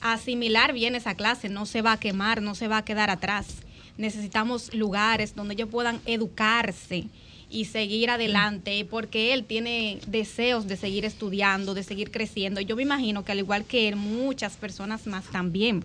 [0.00, 3.46] asimilar bien esa clase, no se va a quemar, no se va a quedar atrás.
[3.96, 7.06] Necesitamos lugares donde ellos puedan educarse
[7.50, 12.60] y seguir adelante, porque él tiene deseos de seguir estudiando, de seguir creciendo.
[12.60, 15.84] Yo me imagino que al igual que él, muchas personas más también.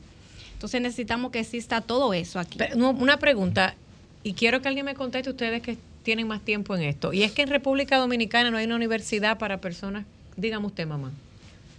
[0.53, 2.59] Entonces necesitamos que exista todo eso aquí.
[2.75, 3.75] Una pregunta,
[4.23, 7.13] y quiero que alguien me conteste ustedes que tienen más tiempo en esto.
[7.13, 11.11] Y es que en República Dominicana no hay una universidad para personas, dígame usted, mamá.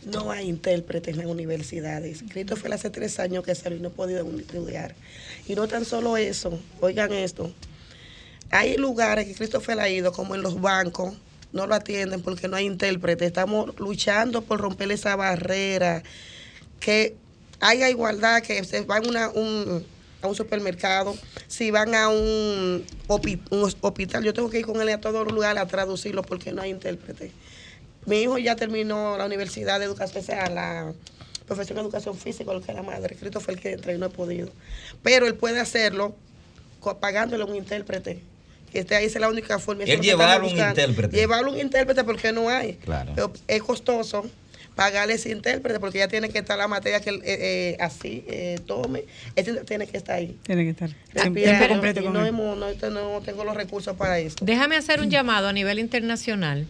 [0.06, 2.24] No hay intérpretes en las universidades.
[2.28, 4.94] Cristo fue hace tres años que salió y no podido estudiar.
[5.46, 7.52] Y no tan solo eso, oigan esto.
[8.50, 11.14] Hay lugares que Christopher ha ido, como en los bancos,
[11.52, 13.24] no lo atienden porque no hay intérprete.
[13.24, 16.02] Estamos luchando por romper esa barrera,
[16.80, 17.16] que
[17.60, 21.14] haya igualdad, que se van un, a un supermercado,
[21.48, 25.32] si van a un, un hospital, yo tengo que ir con él a todos los
[25.32, 27.30] lugares a traducirlo porque no hay intérprete.
[28.06, 30.92] Mi hijo ya terminó la universidad de educación especial, la
[31.46, 33.16] profesión de educación física, lo que es la madre.
[33.16, 34.50] Cristo fue el que entró y no he podido.
[35.02, 36.14] Pero él puede hacerlo
[37.00, 38.20] pagándole a un intérprete.
[38.72, 39.84] Que esté ahí, esa es la única forma.
[39.84, 41.16] es llevar un intérprete.
[41.16, 42.74] Llevar un intérprete porque no hay.
[42.74, 43.12] Claro.
[43.14, 44.24] Pero es costoso
[44.74, 48.24] pagarle ese intérprete porque ya tiene que estar la materia que él eh, eh, así
[48.26, 49.04] eh, tome.
[49.36, 50.36] Ese tiene que estar ahí.
[50.42, 50.90] Tiene que estar
[51.68, 54.36] completo con no, no, no tengo los recursos para eso.
[54.40, 56.66] Déjame hacer un llamado a nivel internacional.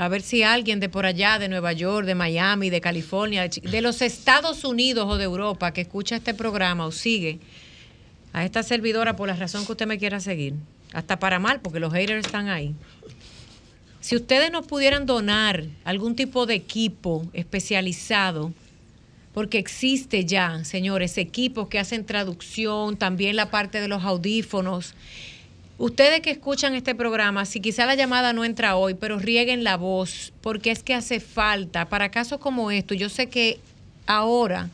[0.00, 3.80] A ver si alguien de por allá, de Nueva York, de Miami, de California, de,
[3.82, 7.38] los Estados Unidos o de Europa que escucha este programa o sigue
[8.32, 10.54] a esta servidora por la razón que usted me quiera seguir.
[10.94, 12.74] Hasta para mal, porque los haters están ahí.
[14.00, 18.54] Si ustedes nos pudieran donar algún tipo de equipo especializado,
[19.34, 24.94] porque existe ya, señores, equipos que hacen traducción, también la parte de los audífonos.
[25.80, 29.78] Ustedes que escuchan este programa, si quizá la llamada no entra hoy, pero rieguen la
[29.78, 32.92] voz, porque es que hace falta para casos como esto.
[32.92, 33.58] Yo sé que
[34.06, 34.68] ahora,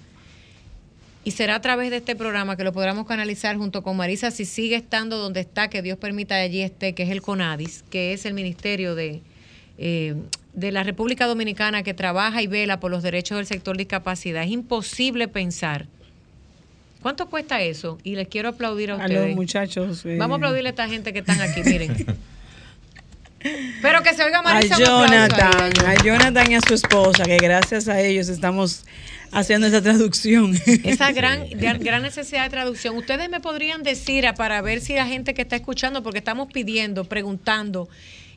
[1.23, 4.45] y será a través de este programa que lo podamos canalizar junto con Marisa, si
[4.45, 8.27] sigue estando donde está, que Dios permita allí esté, que es el CONADIS, que es
[8.27, 9.23] el Ministerio de,
[9.79, 10.17] eh,
[10.55, 14.43] de la República Dominicana que trabaja y vela por los derechos del sector discapacidad.
[14.43, 15.87] Es imposible pensar.
[17.07, 17.99] ¿Cuánto cuesta eso?
[18.03, 19.29] Y les quiero aplaudir a A ustedes.
[19.29, 20.05] los muchachos.
[20.05, 22.05] eh, Vamos a aplaudirle a esta gente que están aquí, miren.
[23.81, 24.75] Pero que se oiga a Marisa.
[24.75, 28.87] aplauso Jonathan, a Jonathan y a su esposa, que gracias a ellos estamos
[29.31, 30.57] haciendo esa traducción.
[30.83, 32.97] Esa gran, gran gran necesidad de traducción.
[32.97, 36.49] Ustedes me podrían decir ah, para ver si la gente que está escuchando, porque estamos
[36.53, 37.89] pidiendo, preguntando,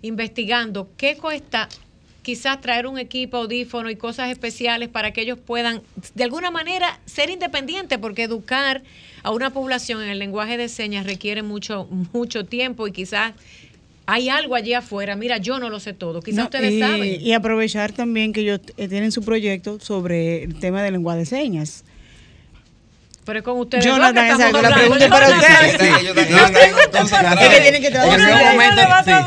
[0.04, 1.70] investigando, ¿qué cuesta
[2.30, 5.82] quizás traer un equipo, audífono y cosas especiales para que ellos puedan,
[6.14, 7.98] de alguna manera, ser independientes?
[7.98, 8.84] Porque educar
[9.24, 13.34] a una población en el lenguaje de señas requiere mucho, mucho tiempo y quizás
[14.06, 15.16] hay algo allí afuera.
[15.16, 16.22] Mira, yo no lo sé todo.
[16.22, 17.20] Quizás No, ustedes y, saben.
[17.20, 21.26] y aprovechar también que ellos eh, tienen su proyecto sobre el tema del lenguaje de
[21.26, 21.84] señas.
[23.26, 23.84] Pero es con ustedes.
[24.46, 24.78] Exacto, la hablando.
[24.98, 26.30] pregunta es para ustedes.
[26.32, 28.20] No, Es que tienen que traducir.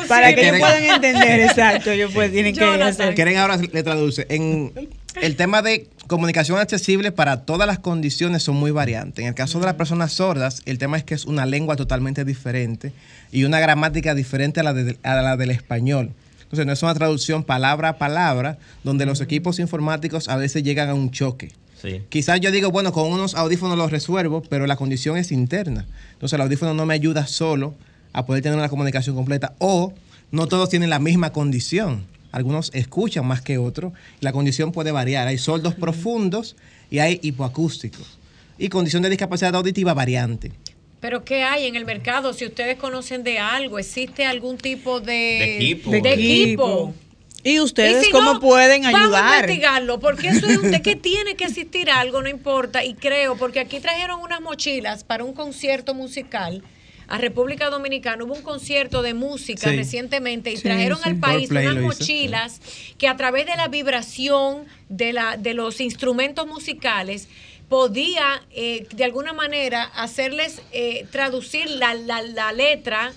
[0.08, 3.14] Para que ellos puedan entender, exacto, ellos pues tienen que hacer.
[3.14, 4.26] Quieren ahora le traduce.
[4.28, 4.72] En
[5.20, 9.22] el tema de comunicación accesible para todas las condiciones son muy variantes.
[9.22, 12.24] En el caso de las personas sordas, el tema es que es una lengua totalmente
[12.24, 12.92] diferente
[13.30, 16.10] y una gramática diferente a la, de- a la del español.
[16.42, 20.90] Entonces no es una traducción palabra a palabra, donde los equipos informáticos a veces llegan
[20.90, 21.52] a un choque.
[21.82, 22.02] Sí.
[22.08, 25.86] Quizás yo digo, bueno, con unos audífonos los resuelvo, pero la condición es interna.
[26.12, 27.74] Entonces el audífono no me ayuda solo
[28.12, 29.54] a poder tener una comunicación completa.
[29.58, 29.92] O
[30.30, 32.06] no todos tienen la misma condición.
[32.30, 33.92] Algunos escuchan más que otros.
[34.20, 35.26] La condición puede variar.
[35.26, 36.56] Hay sordos profundos
[36.90, 38.18] y hay hipoacústicos.
[38.58, 40.52] Y condición de discapacidad auditiva variante.
[41.00, 42.32] Pero ¿qué hay en el mercado?
[42.32, 45.90] Si ustedes conocen de algo, ¿existe algún tipo de, De equipo.
[45.90, 46.94] de De equipo?
[47.44, 49.34] Y ustedes Y si cómo no, pueden Vamos a ayudar.
[49.44, 52.84] investigarlo, porque eso es de que tiene que existir algo, no importa.
[52.84, 56.62] Y creo, porque aquí trajeron unas mochilas para un concierto musical
[57.08, 58.22] a República Dominicana.
[58.24, 59.76] Hubo un concierto de música Sí.
[59.76, 61.08] recientemente y Sí, trajeron sí.
[61.08, 62.60] al país unas mochilas
[62.96, 67.28] que a través de la vibración de, la, de los instrumentos musicales
[67.68, 73.12] podía eh, de alguna manera hacerles eh, traducir la, la, la letra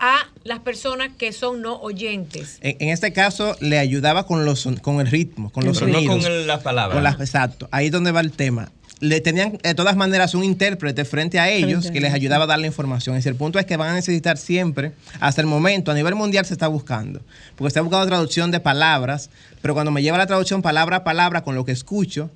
[0.00, 2.58] a las personas que son no oyentes.
[2.62, 5.92] En, en este caso le ayudaba con los son- con el ritmo, con los Pero
[5.92, 6.16] no sonidos.
[6.24, 6.94] con el- las palabras.
[6.94, 7.68] Con las- exacto.
[7.70, 8.72] Ahí es donde va el tema.
[9.00, 12.46] Le tenían de todas maneras un intérprete frente a ellos Frente que les ayudaba a
[12.46, 13.16] dar la información.
[13.16, 16.14] Es decir, el punto es que van a necesitar siempre, hasta el momento, a nivel
[16.14, 17.20] mundial se está buscando.
[17.56, 19.30] Porque se ha buscado traducción de palabras,
[19.62, 22.30] pero cuando me lleva la traducción palabra a palabra con lo que escucho,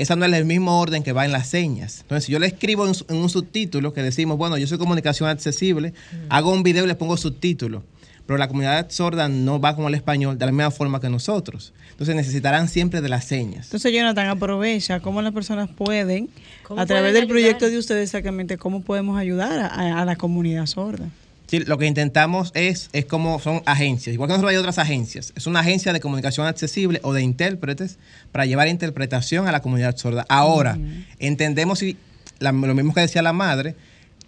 [0.00, 1.98] esa no es el mismo orden que va en las señas.
[2.00, 5.92] Entonces, si yo le escribo en, un subtítulo que decimos, bueno, yo soy comunicación accesible,
[6.30, 7.82] hago un video y le pongo subtítulo.
[8.24, 11.74] Pero la comunidad sorda no va con el español de la misma forma que nosotros.
[11.90, 13.66] Entonces necesitarán siempre de las señas.
[13.66, 16.30] Entonces, Jonathan, aprovecha cómo las personas pueden,
[16.62, 17.58] ¿Cómo a través pueden del ayudar?
[17.58, 21.10] proyecto de ustedes exactamente, cómo podemos ayudar a, a la comunidad sorda.
[21.50, 25.32] Sí, lo que intentamos es, es como son agencias, igual que nosotros hay otras agencias.
[25.36, 27.98] Es una agencia de comunicación accesible o de intérpretes
[28.30, 30.24] para llevar interpretación a la comunidad sorda.
[30.28, 30.78] Ahora,
[31.18, 31.96] entendemos y
[32.38, 33.74] la- lo mismo que decía la madre,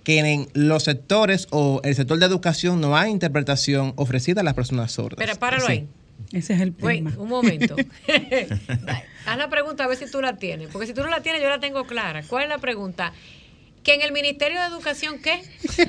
[0.03, 4.55] que en los sectores o el sector de educación no hay interpretación ofrecida a las
[4.55, 5.17] personas sordas.
[5.25, 5.73] Pero páralo Sí.
[5.73, 5.89] ahí.
[6.33, 7.15] Ese es el Wait, tema.
[7.23, 7.77] un momento.
[9.27, 10.69] Haz la pregunta a ver si tú la tienes.
[10.73, 12.23] Porque si tú no la tienes, yo la tengo clara.
[12.23, 13.13] ¿Cuál es la pregunta?
[13.83, 15.43] Que en el Ministerio de Educación, ¿qué?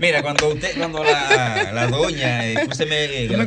[0.00, 3.46] Mira, cuando usted, cuando la, la doña, eh, escúcheme, eh, No me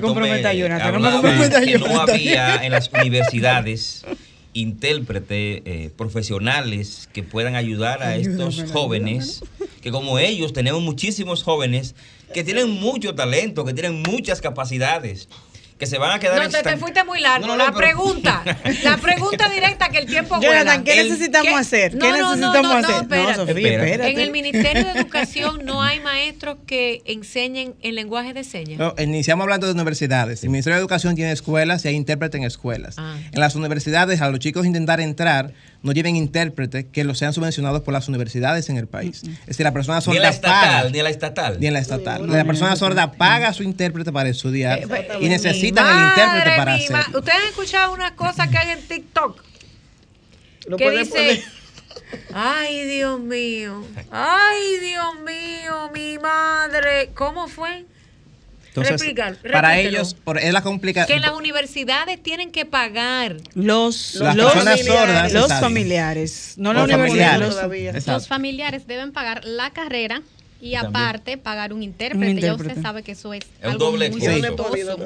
[0.54, 4.06] Jonathan, no que no había en las universidades
[4.54, 9.44] intérpretes eh, profesionales que puedan ayudar a estos jóvenes,
[9.82, 11.94] que como ellos tenemos muchísimos jóvenes
[12.34, 15.28] que tienen mucho talento, que tienen muchas capacidades,
[15.78, 17.48] que se van a quedar No, te, te fuiste muy largo.
[17.48, 18.44] No, no, la pero- pregunta,
[18.84, 20.40] la pregunta directa que el tiempo.
[20.42, 21.56] Jonathan, ¿qué El- necesitamos ¿qué?
[21.56, 21.92] hacer?
[21.92, 22.96] ¿Qué necesitamos no, no, hacer?
[23.02, 23.36] espérate.
[23.36, 23.92] Sofía, Espérate.
[23.92, 24.12] espérate.
[24.14, 28.80] En el Ministerio de Educación no hay maestros que enseñen en lenguaje de señas.
[28.80, 30.44] No, iniciamos hablando de universidades.
[30.44, 32.96] El Ministerio de Educación tiene escuelas y hay intérpretes en escuelas.
[32.98, 33.18] Ah.
[33.32, 35.52] En las universidades, a los chicos intentar entrar,
[35.86, 39.22] no lleven intérpretes que los sean subvencionados por las universidades en el país.
[39.24, 40.62] Es decir, la persona Ni sorda en la paga.
[40.66, 41.60] estatal, ni en la estatal.
[41.60, 42.28] Ni en la estatal.
[42.32, 46.74] La persona sorda paga a su intérprete para estudiar Eh, y necesitan el intérprete para
[46.74, 47.20] hacerlo.
[47.20, 49.42] Ustedes han escuchado unas cosas que hay en TikTok
[50.68, 51.44] Lo que puede dice, poner.
[52.34, 57.86] ay Dios mío, ay Dios mío, mi madre, ¿cómo fue?
[58.82, 61.18] Entonces, Replicar, para ellos, por, es la complicación.
[61.18, 63.38] Que las universidades tienen que pagar.
[63.54, 67.08] Los, Las los, personas familiares, sordas, los familiares, no la universidad.
[67.08, 67.40] familiares.
[67.40, 67.94] los- Todavía.
[68.06, 70.22] Los familiares deben pagar la carrera
[70.60, 70.90] y También.
[70.90, 72.18] aparte pagar un intérprete.
[72.32, 72.72] Un Ya intérprete.
[72.74, 74.98] usted sabe que eso es, algo doble muy costoso.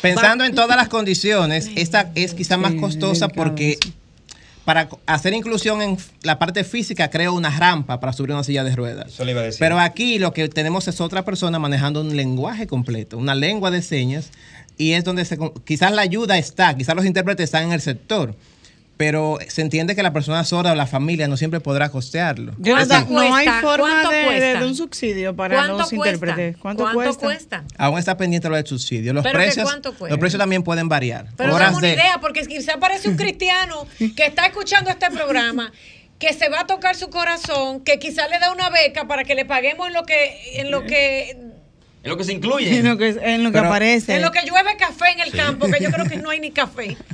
[0.00, 3.78] Pensando en todas las condiciones, esta es quizá más costosa porque.
[4.64, 8.74] Para hacer inclusión en la parte física creo una rampa para subir una silla de
[8.74, 9.08] ruedas.
[9.08, 9.60] Eso le iba a decir.
[9.60, 13.82] Pero aquí lo que tenemos es otra persona manejando un lenguaje completo, una lengua de
[13.82, 14.30] señas,
[14.76, 18.34] y es donde se, quizás la ayuda está, quizás los intérpretes están en el sector,
[18.96, 22.52] pero se entiende que la persona sorda o la familia no siempre podrá costearlo.
[22.58, 23.60] Jonathan, ¿Cuánto no hay cuesta?
[23.60, 24.60] forma ¿Cuánto de, de- cuesta?
[24.60, 26.14] de un subsidio para ¿Cuánto los cuesta?
[26.14, 26.56] intérpretes.
[26.58, 27.64] ¿Cuánto, ¿Cuánto cuesta?
[27.76, 29.12] Aún está pendiente lo del subsidio.
[29.12, 30.10] Los ¿Pero precios, cuánto cuesta?
[30.14, 31.26] los precios también pueden variar.
[31.36, 35.10] Pero Horas dame una de- idea, porque quizá parece un cristiano que está escuchando este
[35.10, 35.72] programa,
[36.20, 39.34] que se va a tocar su corazón, que quizá le da una beca para que
[39.34, 41.30] le paguemos en lo que, en lo que,
[42.04, 42.70] Es lo que se incluye.
[42.78, 44.14] En lo que, en lo que Pero- aparece.
[44.14, 46.52] en lo que llueve café en el campo, que yo creo que no hay ni
[46.52, 46.96] café.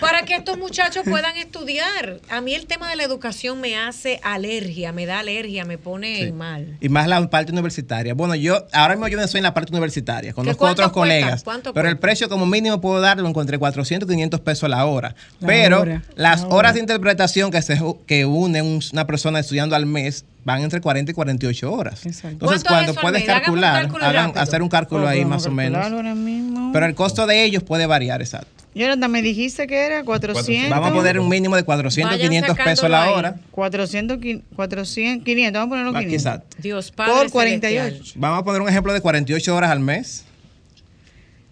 [0.00, 2.20] Para que estos muchachos puedan estudiar.
[2.30, 6.24] A mí el tema de la educación me hace alergia, me da alergia, me pone
[6.26, 6.32] Sí.
[6.32, 6.76] mal.
[6.80, 8.14] Y más la parte universitaria.
[8.14, 10.92] Bueno, yo ahora mismo yo no soy en la parte universitaria, conozco otros cuesta?
[10.92, 14.68] colegas, ¿Cuánto pero el precio como mínimo puedo darlo entre 400 y 500 pesos a
[14.68, 15.14] la hora.
[15.40, 16.72] La pero hora, las la horas hora.
[16.72, 20.80] de interpretación que se ju- que une un- una persona estudiando al mes van entre
[20.80, 22.06] 40 y 48 horas.
[22.06, 22.28] Exacto.
[22.28, 23.40] Entonces, ¿Cuánto es cuando puedes mes?
[23.42, 25.80] Calcular, hagan- hacer un cálculo ahí más o menos.
[25.80, 26.70] calcularlo ahora mismo.
[26.72, 28.64] Pero el costo de ellos puede variar, exacto.
[28.78, 30.68] Jonathan, me dijiste que era 400.
[30.70, 33.36] Vamos a poner un mínimo de 400, Vayan 500 pesos la hora.
[33.50, 35.52] 400, qui- 400, 500.
[35.60, 36.26] Vamos a ponerlo Ah, 500.
[36.26, 36.56] Exacto.
[36.60, 37.84] Dios Padre Por 48.
[37.96, 38.20] celestial.
[38.20, 40.24] Vamos a poner un ejemplo de 48 horas al mes.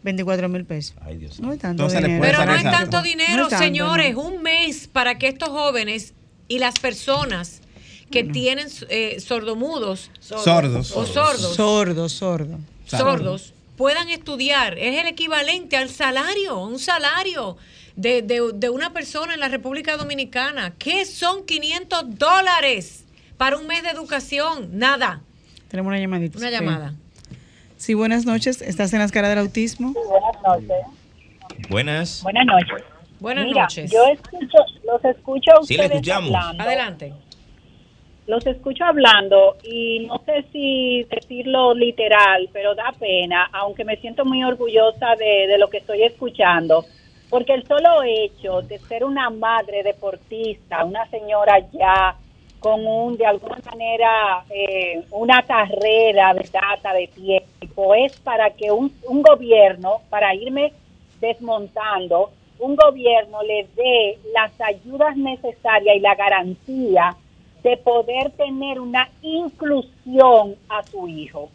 [0.03, 0.95] 24 mil pesos.
[1.01, 2.23] Ay, Dios No es tanto Entonces dinero.
[2.23, 4.15] Pero no es tanto dinero, No es tanto, señores.
[4.15, 4.21] no.
[4.21, 6.13] Un mes para que estos jóvenes
[6.47, 7.63] y las personas
[8.11, 10.93] que tienen eh, sordomudos Sordos.
[10.95, 12.59] o sordos, Sordo, sordo.
[12.87, 14.79] sordos puedan estudiar.
[14.79, 17.57] Es el equivalente al salario, un salario
[17.97, 20.75] de, de- de una persona en la República Dominicana.
[20.79, 23.05] ¿Qué son 500 dólares
[23.37, 24.71] para un mes de educación?
[24.79, 25.21] Nada.
[25.69, 26.39] Tenemos una llamadita.
[26.39, 26.55] Una sí.
[26.55, 26.95] llamada.
[27.77, 28.63] Sí, buenas noches.
[28.63, 29.93] ¿Estás en las caras del autismo?
[29.93, 30.87] Buenas noches.
[31.69, 32.23] Buenas.
[32.23, 32.85] Buenas noches.
[33.21, 33.91] Buenas Mira, noches.
[33.91, 36.35] yo escucho, los escucho a Sí, le ustedes escuchamos.
[36.35, 36.63] hablando.
[36.63, 37.15] Adelante.
[38.27, 44.25] Los escucho hablando y no sé si decirlo literal, pero da pena, aunque me siento
[44.25, 46.87] muy orgullosa de, lo que estoy escuchando,
[47.29, 52.17] porque el solo hecho de ser una madre deportista, una señora ya
[52.61, 58.73] con un, de alguna manera, eh, una carrera de data de tiempo, es para que
[58.73, 60.73] un, un gobierno, para irme
[61.21, 67.15] desmontando, un gobierno le dé las ayudas necesarias y la garantía
[67.65, 71.49] de poder tener una inclusión a su hijo.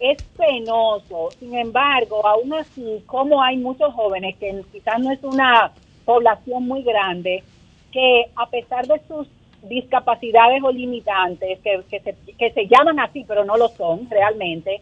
[0.00, 5.70] Es penoso, sin embargo, aún así, como hay muchos jóvenes, que quizás no es una
[6.06, 7.44] población muy grande,
[7.92, 9.28] que a pesar de sus
[9.64, 14.80] discapacidades o limitantes, que, que, se, que se llaman así, pero no lo son realmente,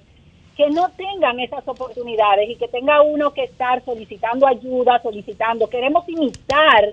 [0.57, 5.69] que no tengan esas oportunidades y que tenga uno que estar solicitando ayuda, solicitando.
[5.69, 6.93] Queremos imitar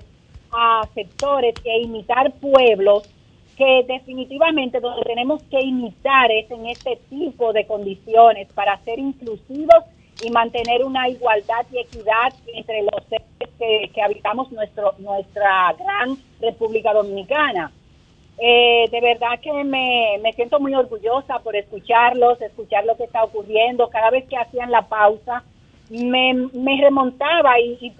[0.51, 3.07] a sectores e imitar pueblos
[3.57, 9.83] que definitivamente donde tenemos que imitar es en este tipo de condiciones para ser inclusivos
[10.23, 13.49] y mantener una igualdad y equidad entre los seres
[13.93, 17.71] que, habitamos nuestro, nuestra gran República Dominicana.
[18.39, 23.23] Eh, de verdad que me, me siento muy orgullosa por escucharlos, escuchar lo que está
[23.23, 23.89] ocurriendo.
[23.89, 25.43] Cada vez que hacían la pausa,
[25.89, 27.93] me, me remontaba y, y,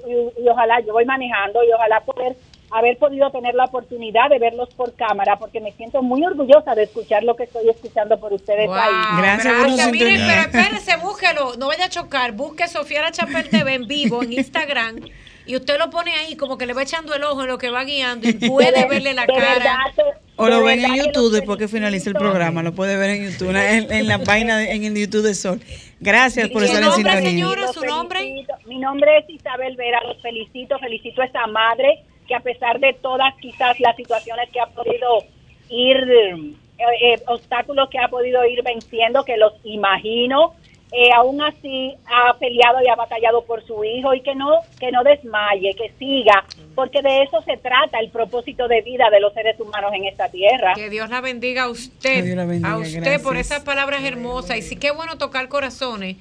[0.44, 2.36] y ojalá, yo voy manejando y ojalá poder
[2.72, 6.84] haber podido tener la oportunidad de verlos por cámara, porque me siento muy orgullosa de
[6.84, 9.18] escuchar lo que estoy escuchando por ustedes ahí.
[9.18, 13.74] Gracias, Gracias miren, pero espérese, búsquelo, no vaya a chocar, busque Sofía La Chapel TV
[13.74, 15.00] en vivo en Instagram
[15.48, 17.70] y usted lo pone ahí como que le va echando el ojo en lo que
[17.70, 19.94] va guiando y puede verle la cara.
[20.36, 23.56] o lo ven en YouTube después que finalice el programa, lo puede ver en YouTube,
[23.56, 25.62] en, en la página, de, en el YouTube de Sol.
[26.02, 27.22] Gracias por estar en sintonía.
[27.22, 28.46] señora, su nombre?
[28.66, 32.94] Mi nombre es Isabel Vera, los felicito, felicito a esa madre que a pesar de
[32.94, 35.24] todas quizás las situaciones que ha podido
[35.70, 36.56] ir, eh,
[37.02, 40.54] eh, obstáculos que ha podido ir venciendo, que los imagino,
[40.92, 44.48] eh, aún así ha peleado y ha batallado por su hijo y que no
[44.80, 49.20] que no desmaye, que siga, porque de eso se trata el propósito de vida de
[49.20, 50.76] los seres humanos en esta tierra.
[50.76, 53.22] Que Dios la bendiga a usted, bendiga, a usted gracias.
[53.22, 56.16] por esas palabras hermosas y sí que bueno tocar corazones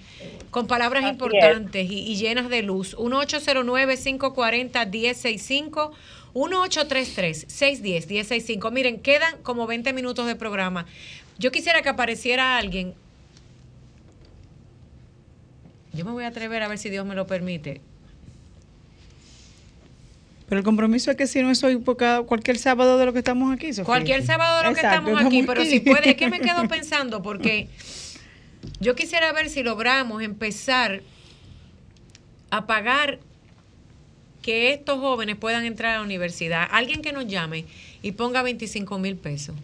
[0.51, 2.97] con palabras así importantes y, y, llenas de luz.
[2.97, 5.90] 1809-540-1065.
[6.34, 8.70] 1833-610-1065.
[8.70, 10.86] Miren, quedan como 20 minutos de programa.
[11.38, 12.94] Yo quisiera que apareciera alguien
[15.97, 17.80] yo me voy a atrever a ver si Dios me lo permite.
[20.47, 21.82] Pero el compromiso es que si no es hoy
[22.26, 23.84] cualquier sábado de lo que estamos aquí, Sofía.
[23.84, 26.68] Cualquier sábado de lo Exacto, que estamos aquí, pero si puede, es que me quedo
[26.68, 27.68] pensando porque
[28.81, 31.03] yo quisiera ver si logramos empezar
[32.51, 33.19] a pagar
[34.43, 36.69] que estos jóvenes puedan entrar a la universidad.
[36.71, 37.64] Alguien que nos llame
[38.03, 39.57] y ponga 25 mil pesos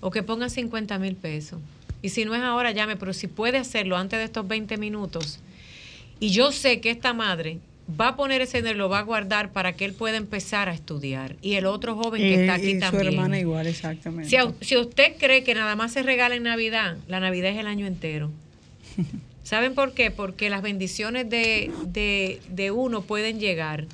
[0.00, 1.60] o que ponga 50 mil pesos
[2.02, 5.40] y si no es ahora, llame, pero si puede hacerlo antes de estos 20 minutos.
[6.18, 7.58] Y yo sé que esta madre
[7.98, 10.74] va a poner ese dinero, lo va a guardar para que él pueda empezar a
[10.74, 11.36] estudiar.
[11.42, 13.04] Y el otro joven que está aquí y también.
[13.04, 14.28] Su hermana igual, exactamente.
[14.28, 17.58] Si, a, si usted cree que nada más se regala en Navidad, la Navidad es
[17.58, 18.30] el año entero.
[19.42, 20.10] ¿Saben por qué?
[20.10, 23.86] Porque las bendiciones de, de, de uno pueden llegar.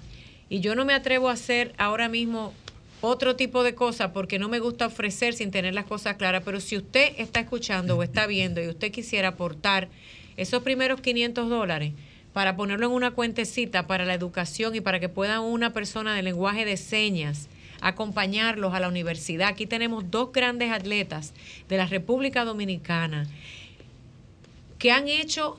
[0.48, 2.52] Y yo no me atrevo a hacer ahora mismo
[3.00, 6.60] otro tipo de cosas porque no me gusta ofrecer sin tener las cosas claras, pero
[6.60, 9.88] si usted está escuchando o está viendo y usted quisiera aportar
[10.36, 11.92] esos primeros 500 dólares
[12.36, 16.22] para ponerlo en una cuentecita para la educación y para que pueda una persona de
[16.22, 17.48] lenguaje de señas
[17.80, 19.48] acompañarlos a la universidad.
[19.48, 21.32] Aquí tenemos dos grandes atletas
[21.66, 23.26] de la República Dominicana
[24.78, 25.58] que han hecho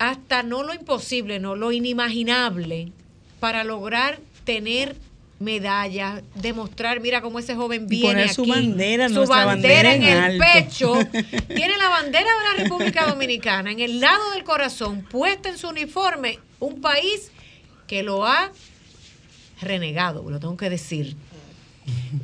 [0.00, 2.90] hasta no lo imposible, no lo inimaginable
[3.38, 4.96] para lograr tener
[5.38, 10.02] medallas, demostrar, mira cómo ese joven viene poner aquí, su bandera, su bandera, bandera en,
[10.02, 10.94] en el pecho,
[11.48, 15.68] tiene la bandera de la República Dominicana en el lado del corazón, puesta en su
[15.68, 17.30] uniforme, un país
[17.86, 18.50] que lo ha
[19.60, 21.16] renegado, lo tengo que decir.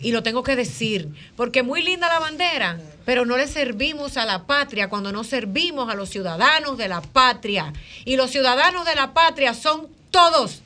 [0.00, 4.26] Y lo tengo que decir, porque muy linda la bandera, pero no le servimos a
[4.26, 7.72] la patria cuando no servimos a los ciudadanos de la patria.
[8.04, 10.61] Y los ciudadanos de la patria son todos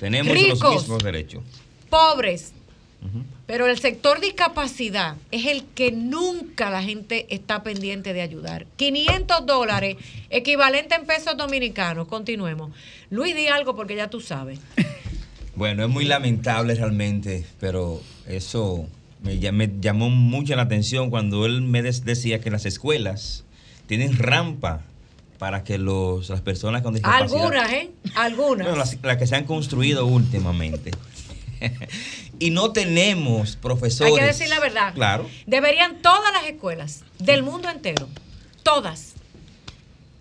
[0.00, 1.42] tenemos Ricos, los mismos derechos.
[1.88, 2.52] Pobres.
[3.02, 3.22] Uh -huh.
[3.46, 8.66] Pero el sector discapacidad es el que nunca la gente está pendiente de ayudar.
[8.76, 9.96] 500 dólares,
[10.30, 12.08] equivalente en pesos dominicanos.
[12.08, 12.72] Continuemos.
[13.10, 14.58] Luis, di algo porque ya tú sabes.
[15.56, 18.86] Bueno, es muy lamentable realmente, pero eso
[19.22, 23.44] me, me llamó mucho la atención cuando él me decía que las escuelas
[23.86, 24.86] tienen rampa
[25.40, 27.40] para que los, las personas con discapacidad...
[27.40, 27.90] Algunas, ¿eh?
[28.14, 28.76] Algunas.
[28.76, 30.90] Las, las que se han construido últimamente.
[32.38, 34.12] y no tenemos profesores.
[34.12, 34.92] Hay que decir la verdad.
[34.92, 35.26] Claro.
[35.46, 38.06] Deberían todas las escuelas del mundo entero,
[38.62, 39.14] todas,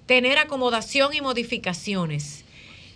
[0.06, 2.46] tener acomodación y modificaciones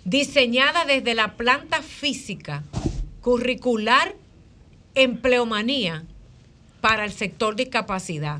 [0.05, 2.63] diseñadas desde la planta física,
[3.19, 4.15] curricular,
[4.95, 6.05] empleomanía,
[6.79, 8.39] para el sector discapacidad.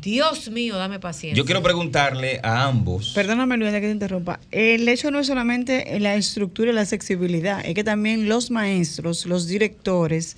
[0.00, 1.36] Dios mío, dame paciencia.
[1.36, 3.12] Yo quiero preguntarle a ambos.
[3.14, 4.40] Perdóname, Luisa, que te interrumpa.
[4.50, 9.26] El hecho no es solamente la estructura y la accesibilidad, es que también los maestros,
[9.26, 10.36] los directores,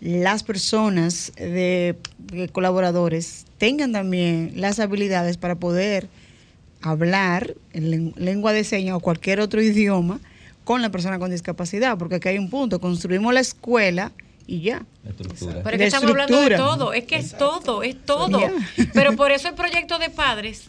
[0.00, 6.08] las personas de, de colaboradores tengan también las habilidades para poder
[6.80, 10.20] hablar en len- lengua de señas o cualquier otro idioma
[10.64, 14.12] con la persona con discapacidad, porque aquí hay un punto, construimos la escuela
[14.48, 14.84] y ya.
[15.06, 15.62] Estructura.
[15.62, 18.40] Pero es que estamos hablando de todo, es que es todo, es todo.
[18.94, 20.64] Pero por eso el proyecto de padres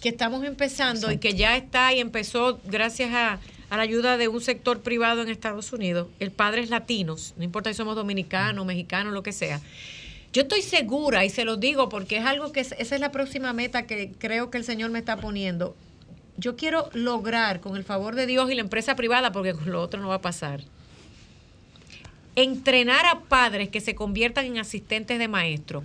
[0.00, 3.38] que estamos empezando y que ya está y empezó gracias a,
[3.70, 7.70] a la ayuda de un sector privado en Estados Unidos, el Padres Latinos, no importa
[7.70, 9.60] si somos dominicanos, mexicanos, lo que sea.
[10.32, 13.10] Yo estoy segura y se lo digo porque es algo que es- esa es la
[13.10, 15.74] próxima meta que creo que el Señor me está poniendo.
[16.36, 19.80] Yo quiero lograr, con el favor de Dios y la empresa privada, porque con lo
[19.82, 20.60] otro no va a pasar,
[22.36, 25.82] entrenar a padres que se conviertan en asistentes de maestro.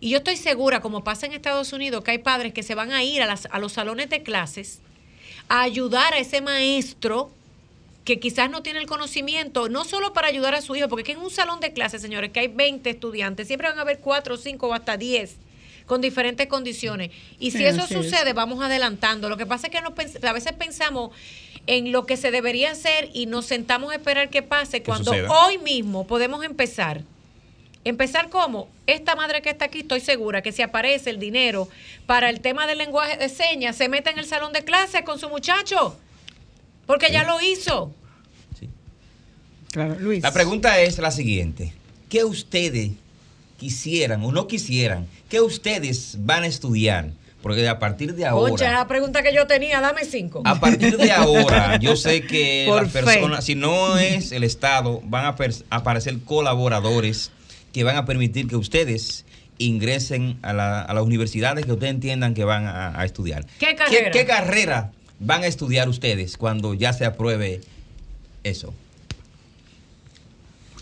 [0.00, 2.90] Y yo estoy segura, como pasa en Estados Unidos, que hay padres que se van
[2.92, 4.80] a ir a, las- a los salones de clases
[5.48, 7.30] a ayudar a ese maestro
[8.04, 11.06] que quizás no tiene el conocimiento, no solo para ayudar a su hijo, porque es
[11.06, 13.98] que en un salón de clases, señores, que hay 20 estudiantes, siempre van a haber
[13.98, 15.36] 4, 5 o hasta 10
[15.84, 17.10] con diferentes condiciones.
[17.38, 17.88] Y si Sí, eso es.
[17.90, 19.28] sucede, vamos adelantando.
[19.28, 21.10] Lo que pasa es que a veces pensamos
[21.70, 25.30] en lo que se debería hacer y nos sentamos a esperar que pase cuando suceda.
[25.30, 27.04] hoy mismo podemos empezar.
[27.84, 31.68] Empezar como esta madre que está aquí, estoy segura que si aparece el dinero
[32.06, 35.20] para el tema del lenguaje de señas, se mete en el salón de clases con
[35.20, 35.96] su muchacho,
[36.86, 37.94] porque ya lo hizo.
[39.70, 40.24] Claro, Luis.
[40.24, 41.72] La pregunta es la siguiente.
[42.08, 42.90] ¿Qué ustedes
[43.60, 45.06] quisieran o no quisieran?
[45.28, 47.12] ¿Qué ustedes van a estudiar?
[47.42, 48.50] Porque a partir de ahora...
[48.50, 50.42] Concha, la pregunta que yo tenía, dame cinco.
[50.44, 53.02] A partir de ahora, yo sé que Por las fe.
[53.02, 55.36] personas, si no es el Estado, van a
[55.70, 57.30] aparecer colaboradores
[57.72, 59.24] que van a permitir que ustedes
[59.58, 63.46] ingresen a, la- a las universidades que ustedes entiendan que van a, a estudiar.
[63.58, 64.10] ¿Qué carrera?
[64.10, 67.60] ¿Qué, carrera van a estudiar ustedes cuando ya se apruebe
[68.44, 68.74] eso?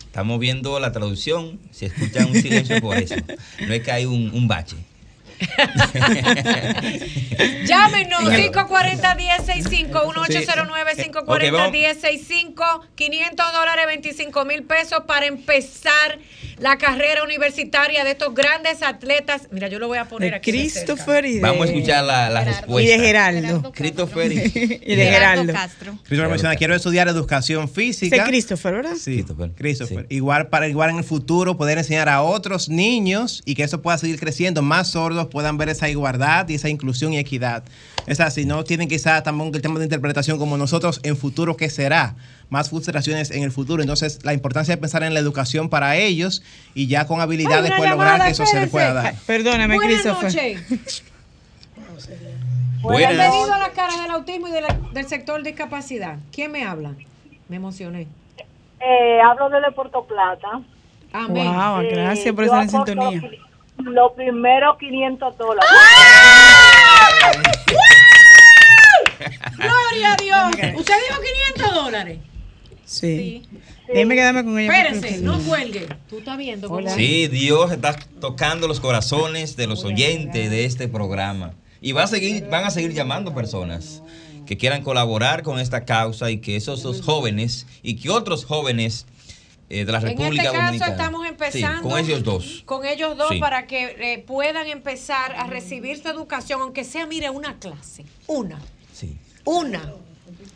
[0.07, 3.15] Estamos viendo la traducción, se escucha un silencio por eso.
[3.67, 4.77] No es que hay un, un bache.
[7.67, 9.93] Llámenos 540-1065,
[11.25, 16.19] 1809-540-1065, 500 dólares, 25 mil pesos para empezar
[16.61, 19.49] la carrera universitaria de estos grandes atletas.
[19.51, 20.51] Mira, yo lo voy a poner De aquí.
[20.51, 22.91] Christopher y de, Vamos a escuchar la, la y respuesta.
[22.93, 23.73] de Geraldo.
[23.73, 24.37] Christopher y,
[24.87, 25.53] Y de Geraldo.
[25.53, 25.93] Castro.
[26.05, 28.17] Christopher menciona, quiero estudiar educación física.
[28.17, 28.95] Ese Christopher, ¿verdad?
[28.97, 29.51] Sí, Christopher.
[29.55, 30.07] Christopher.
[30.09, 30.17] Sí.
[30.17, 33.99] Igual para igual en el futuro poder enseñar a otros niños y que eso pueda
[33.99, 37.63] seguir creciendo, más sordos puedan ver esa igualdad y esa inclusión y equidad.
[38.07, 41.69] Es así, no tienen quizás también el tema de interpretación como nosotros en futuro, ¿qué
[41.69, 42.17] será?
[42.51, 43.83] Más frustraciones en el futuro.
[43.83, 46.43] Entonces, la importancia de pensar en la educación para ellos
[46.75, 49.15] y ya con habilidades pueden lograr que eso se les pueda dar.
[49.27, 50.25] Perdóname, Buenas Christopher.
[50.35, 51.03] noches.
[52.81, 53.11] Buenas.
[53.11, 56.17] Bienvenido a las caras del autismo y de la- del sector discapacidad.
[56.33, 56.93] ¿Quién me habla?
[57.49, 58.07] Me emocioné.
[58.81, 60.61] Eh, hablo desde Puerto Plata.
[61.13, 61.53] Amén.
[61.53, 63.21] Wow, Eh, gracias por estar en sintonía.
[63.79, 65.69] Lo, lo primero 500 dólares.
[69.57, 70.75] Gloria a Dios.
[70.79, 71.21] ¿Usted dijo
[71.57, 72.19] 500 dólares?
[72.89, 73.43] Sí.
[73.87, 74.73] Déjeme quedarme con ella.
[74.73, 75.87] Espérense, no cuelgue.
[76.09, 80.89] Tú estás viendo cómo- Sí, Dios está tocando los corazones de los oyentes de este
[80.89, 81.53] programa.
[81.83, 84.03] Y va a seguir, van a seguir llamando personas
[84.47, 89.05] que quieran colaborar con esta causa y que esos dos jóvenes y que otros jóvenes
[89.71, 90.93] eh, de la En República este caso Dominicana.
[90.93, 92.63] estamos Sí, empezando con ellos dos.
[92.65, 93.39] con ellos dos Sí.
[93.39, 93.85] para que
[94.15, 98.59] eh, puedan empezar a recibir su educación, aunque sea, mire, una clase, una,
[98.95, 99.15] Sí.
[99.45, 99.93] una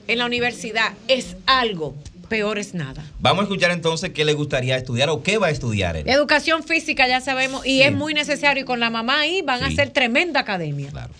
[0.08, 1.94] en la universidad es algo,
[2.32, 3.04] peor es nada.
[3.20, 6.08] Vamos a escuchar entonces qué le gustaría estudiar o qué va a estudiar él.
[6.08, 7.82] Educación física ya sabemos y Sí.
[7.82, 10.90] es muy necesario y con la mamá ahí van a ser tremenda academia.
[10.90, 11.12] Claro.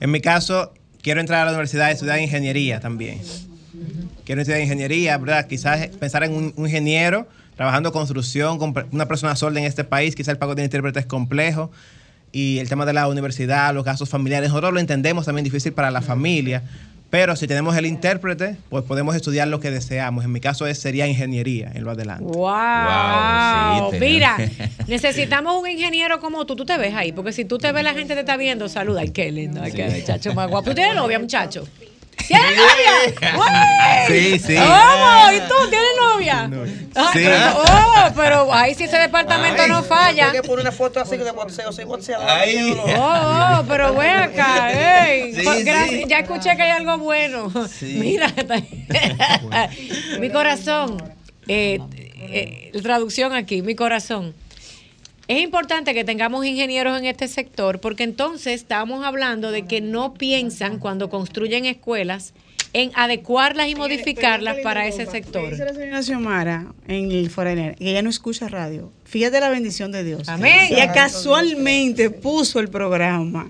[0.00, 0.72] En mi caso,
[1.02, 3.20] quiero entrar a la universidad y estudiar ingeniería también.
[4.24, 5.46] Quiero estudiar ingeniería, ¿verdad?
[5.48, 7.26] Quizás pensar en un, un ingeniero
[7.56, 11.06] trabajando construcción, con una persona sorda en este país, quizás el pago de intérprete es
[11.06, 11.72] complejo.
[12.30, 15.90] Y el tema de la universidad, los gastos familiares, nosotros lo entendemos también difícil para
[15.90, 16.62] la familia.
[17.10, 20.24] Pero si tenemos el intérprete, pues podemos estudiar lo que deseamos.
[20.24, 22.24] En mi caso es, sería ingeniería en lo adelante.
[22.24, 24.36] Wow, Wow, sí, mira,
[24.86, 26.54] necesitamos un ingeniero como tú.
[26.54, 28.68] Tú te ves ahí, porque si tú te ves, la gente te está viendo.
[28.68, 30.68] Saluda, ay, qué lindo, ay, qué muchacho más guapo.
[30.68, 31.66] ¿Tú tienes novia, muchacho?
[32.28, 34.06] ¿Tienes novia?
[34.06, 34.54] Sí, sí.
[34.56, 35.32] ¿Cómo?
[35.32, 36.50] ¿Y tú tienes novia?
[36.94, 37.20] Ay, Sí.
[37.24, 39.68] pero- oh, pero ahí sí ese departamento Ay.
[39.70, 40.26] no falla.
[40.26, 42.28] Hay que poner una foto así de boxeo, soy boxeador.
[42.28, 42.76] Ay.
[42.96, 45.34] Oh, oh, pero ven acá, ey.
[45.34, 46.04] Sí, Pues, gracias, sí.
[46.06, 47.50] Ya escuché que hay algo bueno.
[47.68, 47.96] Sí.
[48.00, 48.32] Mira,
[50.20, 51.02] mi corazón.
[51.46, 51.78] eh,
[52.20, 54.34] eh, traducción aquí, mi corazón.
[55.28, 60.14] Es importante que tengamos ingenieros en este sector porque entonces estamos hablando de que no
[60.14, 62.32] piensan cuando construyen escuelas
[62.72, 65.50] en adecuarlas y modificarlas para ese sector.
[65.50, 68.90] Dice la señora Xiomara en el Forener que ella no escucha radio.
[69.04, 70.30] Fíjate la bendición de Dios.
[70.30, 70.68] Amén.
[70.70, 73.48] Ella casualmente puso el programa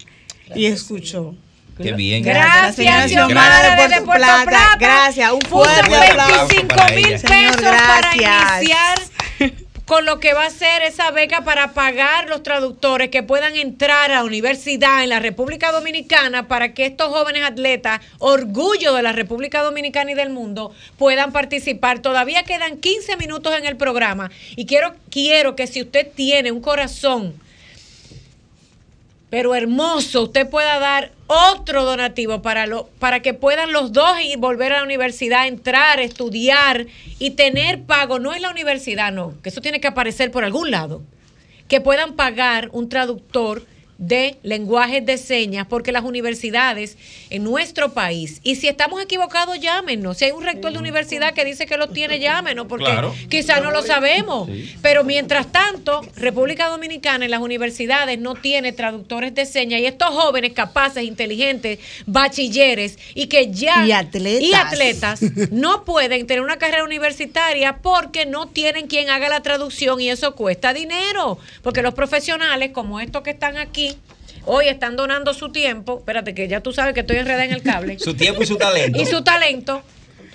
[0.56, 1.36] y escuchó.
[1.80, 2.24] Qué bien.
[2.24, 4.44] Gracias, señora Xiomara, por desde su Puerto plata.
[4.50, 4.76] Plata.
[4.80, 8.14] Gracias, un fuerte aplauso 25 para mil pesos para
[8.58, 8.98] iniciar
[9.88, 14.10] con lo que va a ser esa beca para pagar los traductores que puedan entrar
[14.10, 19.12] a la universidad en la República Dominicana para que estos jóvenes atletas, orgullo de la
[19.12, 22.00] República Dominicana y del mundo, puedan participar.
[22.00, 26.60] Todavía quedan 15 minutos en el programa y quiero, quiero que si usted tiene un
[26.60, 27.40] corazón
[29.30, 34.38] pero hermoso, usted pueda dar otro donativo para, lo, para que puedan los dos ir,
[34.38, 36.86] volver a la universidad, entrar, estudiar
[37.18, 40.70] y tener pago, no en la universidad, no, que eso tiene que aparecer por algún
[40.70, 41.02] lado,
[41.68, 43.62] que puedan pagar un traductor
[43.98, 46.96] de lenguajes de señas, porque las universidades
[47.30, 50.18] en nuestro país, y si estamos equivocados, llámenos.
[50.18, 53.12] Si hay un rector de universidad que dice que lo tiene, llámenos, porque Claro.
[53.28, 54.48] quizás no lo sabemos.
[54.82, 60.10] Pero mientras tanto, República Dominicana en las universidades no tiene traductores de señas y estos
[60.10, 64.42] jóvenes capaces, inteligentes, bachilleres y que ya Y atletas.
[64.42, 65.20] y atletas
[65.50, 70.34] no pueden tener una carrera universitaria porque no tienen quien haga la traducción y eso
[70.36, 73.87] cuesta dinero, porque los profesionales como estos que están aquí
[74.44, 77.62] hoy están donando su tiempo, espérate que ya tú sabes que estoy enredada en el
[77.62, 79.00] cable Su tiempo y su talento.
[79.00, 79.82] y su talento.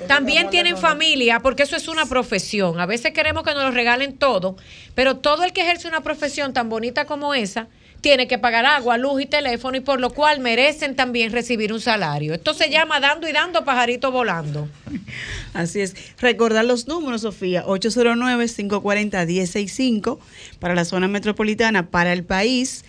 [0.07, 2.79] También tienen familia, porque eso es una profesión.
[2.79, 4.57] A veces queremos que nos lo regalen todo,
[4.95, 7.67] pero todo el que ejerce una profesión tan bonita como esa
[8.03, 11.79] tiene que pagar agua, luz y teléfono y por lo cual merecen también recibir un
[11.79, 12.33] salario.
[12.33, 14.67] Esto se llama dando y dando pajarito volando.
[15.53, 15.95] Así es.
[16.19, 17.63] Recordar los números, Sofía.
[17.65, 20.19] 809-540-1065
[20.59, 22.83] para la zona metropolitana, para el país.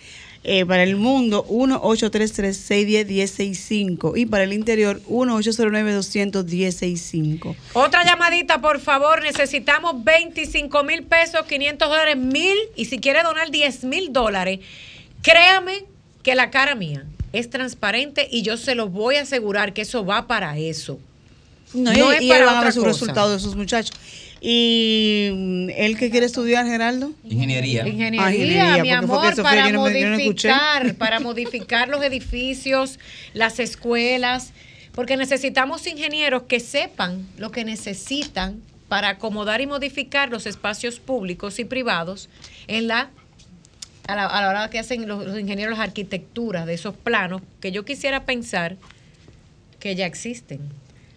[0.47, 4.13] Eh, para el mundo, 1-833-610-1065.
[4.15, 7.55] Y para el interior, 1-809-200-1065.
[7.73, 9.23] Otra llamadita, por favor.
[9.23, 12.55] Necesitamos 25 mil pesos, 500 dólares, mil.
[12.75, 14.59] Y si quiere donar 10 mil dólares,
[15.21, 15.85] créame
[16.23, 20.05] que la cara mía es transparente y yo se lo voy a asegurar que eso
[20.05, 20.99] va para eso.
[21.73, 22.93] No, No y, es y para van a otra ver sus cosa.
[22.93, 23.97] resultados de esos muchachos.
[24.47, 27.13] ¿Y mm, él que quiere estudiar, Geraldo?
[27.23, 27.87] Ingeniería.
[27.87, 31.89] Ingeniería, Ah, ingeniería, mi porque fue que amor, Sofía, para no no modificar, para modificar
[31.89, 32.99] los edificios,
[33.33, 34.53] las escuelas,
[34.91, 41.57] porque necesitamos ingenieros que sepan lo que necesitan para acomodar y modificar los espacios públicos
[41.57, 42.29] y privados
[42.67, 43.09] en la
[44.07, 47.41] a la, a la hora que hacen los, los ingenieros las arquitecturas de esos planos
[47.59, 48.77] que yo quisiera pensar
[49.79, 50.59] que ya existen.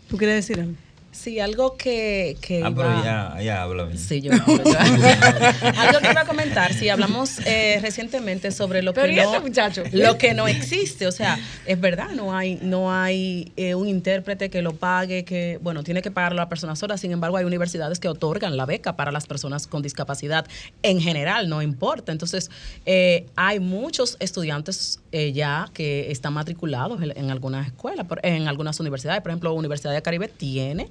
[0.09, 0.88] ¿Tú quieres decir algo?
[1.21, 2.37] Sí, algo que...
[2.41, 3.99] que Ah, pero ya, ya habla bien.
[3.99, 4.63] Sí, yo hablo.
[5.77, 9.41] Algo que iba a comentar, sí, hablamos eh, recientemente sobre lo Pero que ¿y no,
[9.41, 9.83] muchacho?
[9.93, 14.49] lo que no existe, o sea, es verdad, no hay no hay eh, un intérprete
[14.49, 17.99] que lo pague, que bueno, tiene que pagarlo la persona sola, sin embargo, hay universidades
[17.99, 20.47] que otorgan la beca para las personas con discapacidad
[20.83, 22.13] en general, no importa.
[22.13, 22.49] Entonces,
[22.87, 28.47] eh, hay muchos estudiantes eh, ya que están matriculados en, en algunas escuelas, por- en
[28.47, 30.89] algunas universidades, por ejemplo, Universidad de Caribe tiene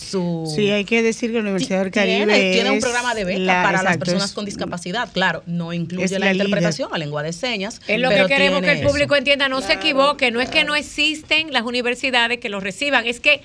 [0.00, 3.24] su Sí, hay que decir que la Universidad del Caribe tiene, tiene un programa de
[3.24, 5.10] beca la- para las personas es- con discapacidad.
[5.12, 6.46] Claro, no incluye la la, líder.
[6.46, 7.80] interpretación a lengua de señas.
[7.86, 9.18] Es lo pero que queremos que el público eso.
[9.18, 13.20] entienda, no se equivoque, no es que no existen las universidades que los reciban, es
[13.20, 13.40] que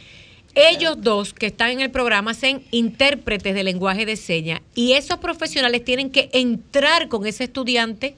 [0.56, 5.18] ellos dos que están en el programa hacen intérpretes de lenguaje de señas y esos
[5.20, 8.16] profesionales tienen que entrar con ese estudiante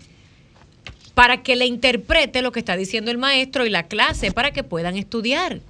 [1.15, 4.63] para que le interprete lo que está diciendo el maestro y la clase para que
[4.63, 5.61] puedan estudiar.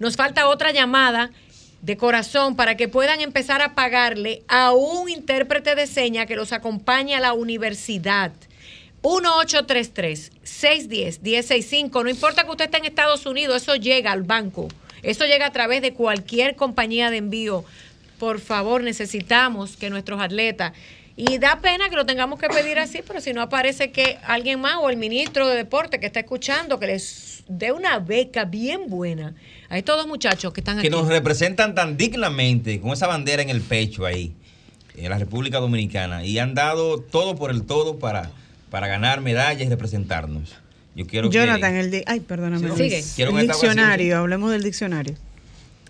[0.00, 1.30] nos falta otra llamada
[1.82, 6.52] de corazón para que puedan empezar a pagarle a un intérprete de señas que los
[6.52, 8.32] acompañe a la universidad.
[9.02, 12.02] 1833-610-1065.
[12.02, 14.66] No importa que usted esté en Estados Unidos, eso llega al banco.
[15.04, 17.64] Eso llega a través de cualquier compañía de envío
[18.22, 20.74] por favor, necesitamos que nuestros atletas
[21.16, 24.60] y da pena que lo tengamos que pedir así, pero si no aparece que alguien
[24.60, 28.88] más o el ministro de deporte que está escuchando que les dé una beca bien
[28.88, 29.34] buena
[29.68, 30.90] a estos dos muchachos que están que aquí.
[30.90, 34.32] nos representan tan dignamente, con esa bandera en el pecho ahí,
[34.96, 38.30] en la República Dominicana, y han dado todo por el todo para,
[38.70, 40.54] para ganar medallas y representarnos.
[40.94, 41.80] Yo quiero Jonathan, que...
[41.80, 42.76] el di- ay, perdóname.
[42.76, 43.02] Sigue.
[43.18, 45.14] El diccionario, hablemos del diccionario.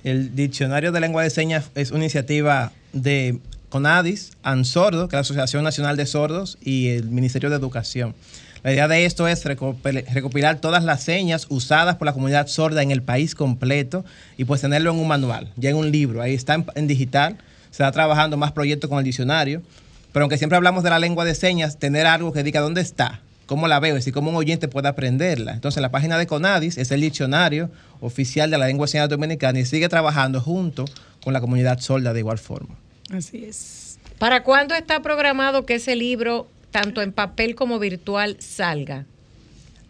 [0.05, 3.39] El Diccionario de Lengua de Señas es una iniciativa de
[3.73, 8.15] CONADIS, ANSORDO, que es la Asociación Nacional de Sordos, y el Ministerio de Educación.
[8.63, 12.83] La idea de esto es recopil- recopilar todas las señas usadas por la comunidad sorda
[12.83, 14.05] en el país completo
[14.37, 16.21] y pues tenerlo en un manual, ya en un libro.
[16.21, 17.39] Ahí está en, en digital,
[17.71, 19.63] se está trabajando más proyectos con el diccionario,
[20.13, 23.23] pero aunque siempre hablamos de la lengua de señas, tener algo que diga dónde está,
[23.47, 25.55] cómo la veo, es decir, cómo un oyente puede aprenderla.
[25.55, 27.71] Entonces, la página de CONADIS es el diccionario
[28.03, 30.85] oficial de la lengua de señas dominicana y sigue trabajando junto
[31.25, 32.77] con la comunidad sorda de igual forma.
[33.13, 33.99] Así es.
[34.19, 39.05] ¿Para cuándo está programado que ese libro, tanto en papel como virtual, salga?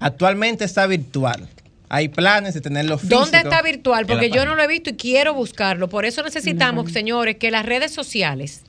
[0.01, 1.49] Actualmente está virtual.
[1.89, 3.21] Hay planes de tenerlo físico.
[3.21, 4.07] ¿Dónde está virtual?
[4.07, 5.89] Porque yo no lo he visto y quiero buscarlo.
[5.89, 8.63] Por eso necesitamos, señores, que las redes sociales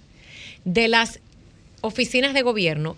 [0.66, 1.22] de las
[1.80, 2.98] oficinas de gobierno,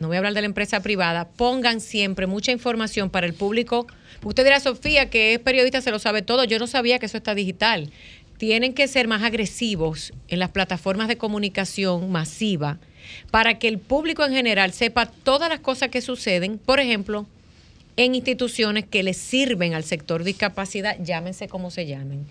[0.00, 3.86] no voy a hablar de la empresa privada, pongan siempre mucha información para el público.
[4.22, 6.44] Usted dirá, Sofía, que es periodista, se lo sabe todo.
[6.44, 7.90] Yo no sabía que eso está digital.
[8.44, 12.76] Tienen que ser más agresivos en las plataformas de comunicación masiva
[13.30, 16.58] para que el público en general sepa todas las cosas que suceden.
[16.58, 17.24] Por ejemplo,
[17.96, 22.26] en instituciones que les sirven al sector discapacidad, llámense como se llamen.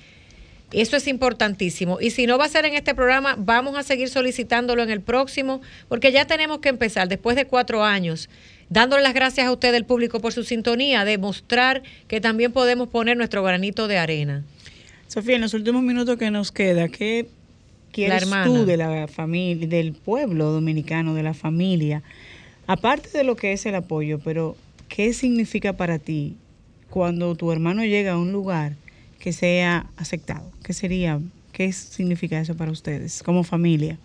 [0.71, 1.99] Eso es importantísimo.
[2.01, 5.01] Y si no va a ser en este programa, vamos a seguir solicitándolo en el
[5.01, 8.29] próximo, porque ya tenemos que empezar, después de cuatro años,
[8.69, 13.15] dándole las gracias a usted, el público, por su sintonía, demostrar que también podemos poner
[13.15, 14.43] nuestro granito de arena.
[15.07, 17.27] Sofía, en los últimos minutos que nos queda, ¿qué
[17.91, 18.45] quieres hermana.
[18.45, 22.03] tú de la familia, del pueblo dominicano, de la familia?
[22.67, 24.55] Aparte de lo que es el apoyo, pero
[24.89, 26.35] ¿qué significa para ti
[26.89, 28.75] cuando tu hermano llega a un lugar
[29.19, 30.51] que sea aceptado?
[30.63, 31.19] ¿Qué sería,
[31.53, 33.97] qué significa eso para ustedes como familia?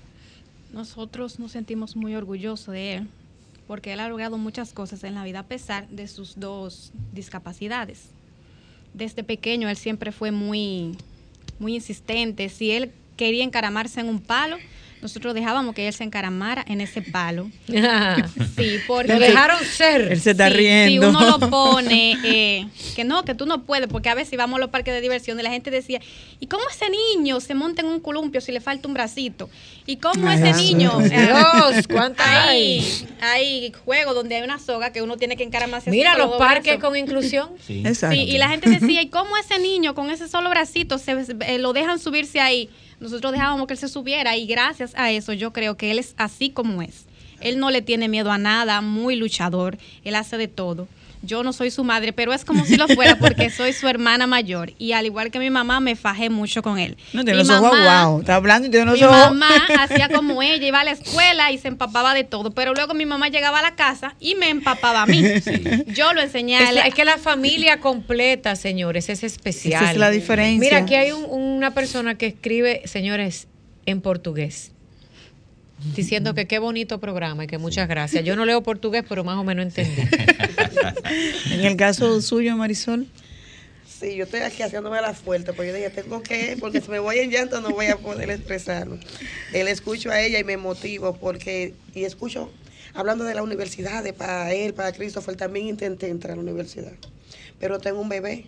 [0.73, 3.09] Nosotros nos sentimos muy orgullosos de él
[3.67, 8.11] porque él ha logrado muchas cosas en la vida a pesar de sus dos discapacidades.
[8.95, 10.97] Desde pequeño él siempre fue muy,
[11.59, 12.49] muy insistente.
[12.49, 12.93] Si él
[13.23, 14.59] quería encaramarse en un palo,
[15.01, 17.51] nosotros dejábamos que él se encaramara en ese palo.
[18.57, 20.13] Sí, porque Lo dejaron ser.
[20.13, 21.11] Él se está Sí, riendo.
[21.11, 24.59] Si uno lo pone, eh, que no, que tú no puedes, porque a veces íbamos
[24.59, 26.01] a los parques de diversión y la gente decía,
[26.39, 29.49] ¿y cómo ese niño se monta en un columpio si le falta un bracito?
[29.87, 30.99] ¿Y cómo Ay, ese niño?
[31.01, 32.85] Dios, ¿cuántas hay?
[33.21, 33.73] hay?
[33.85, 36.83] Juegos donde hay una soga que uno tiene que encaramarse Mira los parques brazos.
[36.91, 37.49] con inclusión.
[37.67, 37.83] Sí.
[37.85, 38.15] Exacto.
[38.15, 41.59] Sí, y la gente decía, ¿y cómo ese niño con ese solo bracito se, eh,
[41.59, 42.69] lo dejan subirse ahí?
[43.03, 46.15] Nosotros dejábamos que él se subiera y gracias a eso yo creo que él es
[46.19, 47.07] así como es.
[47.41, 50.87] Él no le tiene miedo a nada, muy luchador, él hace de todo.
[51.25, 54.27] Yo no soy su madre, pero es como si lo fuera porque soy su hermana
[54.27, 56.97] mayor y al igual que mi mamá me fajé mucho con él.
[57.13, 58.21] No, tiene los ojos mamá- wow.
[58.21, 59.17] Está hablando y tiene unos mi ojos.
[59.19, 59.49] mamá
[59.79, 63.07] hacía como ella, iba a la escuela y se empapaba de todo, pero luego mi
[63.07, 65.23] mamá llegaba a la casa y me empapaba a mí.
[65.95, 66.79] Yo lo enseñé a Es, él.
[66.87, 69.83] es que la familia completa, señores, es especial.
[69.85, 70.59] Esa es la diferencia.
[70.61, 73.47] Mira, aquí hay un- una persona que escribe, señores,
[73.87, 74.72] en portugués.
[75.97, 78.25] Diciendo que qué bonito programa y que muchas gracias.
[78.25, 80.03] Yo no leo portugués, pero más o menos entendí.
[81.51, 83.07] En el caso suyo, Marisol.
[83.87, 86.99] Sí, yo estoy aquí haciéndome la fuerte, porque yo dije, tengo que, porque si me
[86.99, 88.99] voy en llanto no voy a poder expresarlo.
[89.53, 92.51] Él escucho a ella y me motivo, porque, y escucho,
[92.95, 96.93] hablando de la universidad, de para él, para Christopher, también intenté entrar a la universidad,
[97.61, 98.47] pero tengo un bebé.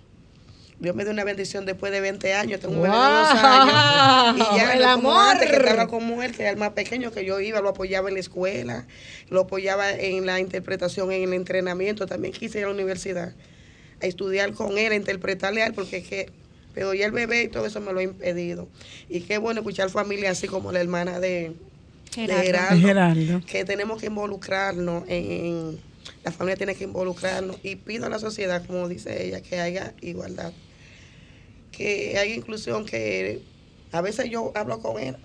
[0.81, 4.37] Dios me dio una bendición después de 20 años, tengo un bebé de dos años.
[4.55, 5.17] Y ya El no amor.
[5.33, 8.09] antes, que estaba como él, que era el más pequeño, que yo iba, lo apoyaba
[8.09, 8.87] en la escuela,
[9.31, 13.33] lo apoyaba en la interpretación, en el entrenamiento, también quise ir a la universidad.
[14.03, 16.31] a estudiar con él, a interpretarle a él, porque es que
[16.75, 18.67] pero ya el bebé y todo eso me lo ha impedido.
[19.09, 21.53] Y qué bueno escuchar familia así como la hermana de
[22.17, 22.43] de Gerardo.
[22.81, 23.41] Gerardo, Gerardo.
[23.47, 25.79] que tenemos que involucrarnos en, en-
[26.25, 29.95] la familia tiene que involucrarnos y pido a la sociedad, como dice ella, que haya
[30.01, 30.53] igualdad,
[31.73, 33.43] que haya inclusión, que
[33.93, 35.17] a veces yo hablo con él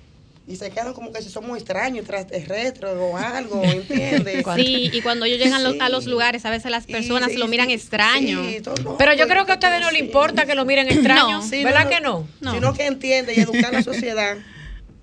[0.47, 4.43] y se quedan como que si somos extraños, extraterrestres o algo, ¿entiendes?
[4.55, 5.77] Sí, y cuando ellos llegan Sí.
[5.80, 8.43] a los lugares, a veces las personas y- lo miran y- extraño.
[8.49, 10.88] sí, todo, no, Pero yo creo que a ustedes no les importa que lo miren
[10.88, 11.47] extraño, No.
[11.47, 12.27] Sí, ¿verdad no, que no?
[12.41, 12.53] No.
[12.53, 14.38] Sino que entiende y educar a la sociedad,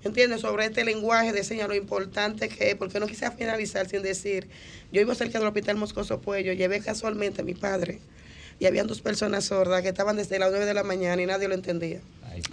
[0.03, 4.01] entiende, sobre este lenguaje de señas, lo importante que es, porque no quise finalizar sin
[4.01, 4.47] decir,
[4.91, 7.99] yo iba cerca del hospital Moscoso Puello, llevé casualmente a mi padre
[8.59, 11.47] y habían dos personas sordas que estaban desde las 9 de la mañana y nadie
[11.47, 11.99] lo entendía.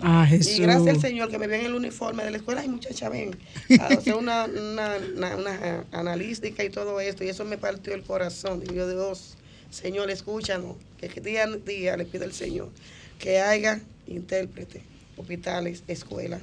[0.01, 0.59] Ah, Jesús.
[0.59, 3.09] Y gracias al Señor que me vio en el uniforme de la escuela, ay muchacha,
[3.09, 3.37] ven,
[3.79, 8.03] a hacer una, una, una, una analística y todo esto, y eso me partió el
[8.03, 8.61] corazón.
[8.61, 9.37] Digo yo, Dios,
[9.71, 12.71] Señor, escúchanos, que día a día le pido al Señor
[13.19, 14.83] que haya intérprete,
[15.17, 16.43] hospitales, escuelas,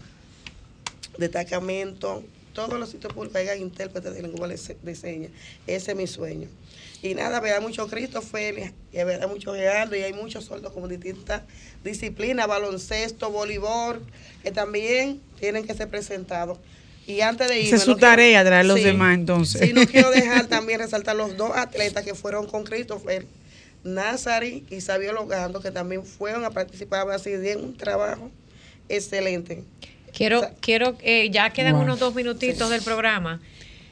[1.21, 5.31] destacamento, todos los sitios públicos hayan intérpretes de lengua de se- de señas.
[5.67, 6.49] Ese es mi sueño.
[7.01, 10.87] Y nada, verá mucho Cristo Félix, y verá mucho Gerardo, y hay muchos sordos como
[10.87, 11.41] distintas
[11.83, 14.01] disciplinas, baloncesto, voleibol,
[14.43, 16.59] que también tienen que ser presentados.
[17.07, 17.67] Y antes de irme...
[17.69, 19.61] Esa es su tarea, traer los demás, entonces.
[19.61, 23.25] Sí, no quiero dejar también resaltar los dos atletas que fueron con Christopher,
[23.83, 28.29] Nazari y Sabio Logando, que también fueron a participar así en un trabajo
[28.89, 29.63] excelente.
[30.13, 31.83] Quiero, quiero, eh, ya quedan Wow.
[31.83, 33.39] unos dos minutitos del programa.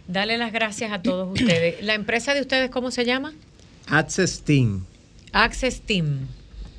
[0.07, 1.84] Darle las gracias a todos ustedes.
[1.84, 3.34] ¿La empresa de ustedes cómo se llama?
[3.88, 4.86] Access Team.
[5.32, 6.28] Access Team.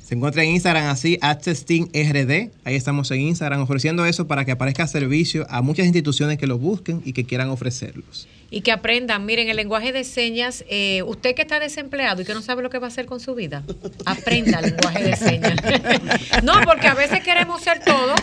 [0.03, 2.51] Se encuentra en Instagram así, Access Team RD.
[2.65, 6.57] Ahí estamos en Instagram ofreciendo eso para que aparezca servicio a muchas instituciones que lo
[6.57, 8.27] busquen y que quieran ofrecerlos.
[8.53, 12.33] Y que aprendan, miren, el lenguaje de señas, eh, usted que está desempleado y que
[12.33, 13.63] no sabe lo que va a hacer con su vida,
[14.05, 15.55] aprenda el lenguaje de señas.
[16.43, 18.13] no, porque a veces queremos ser todo.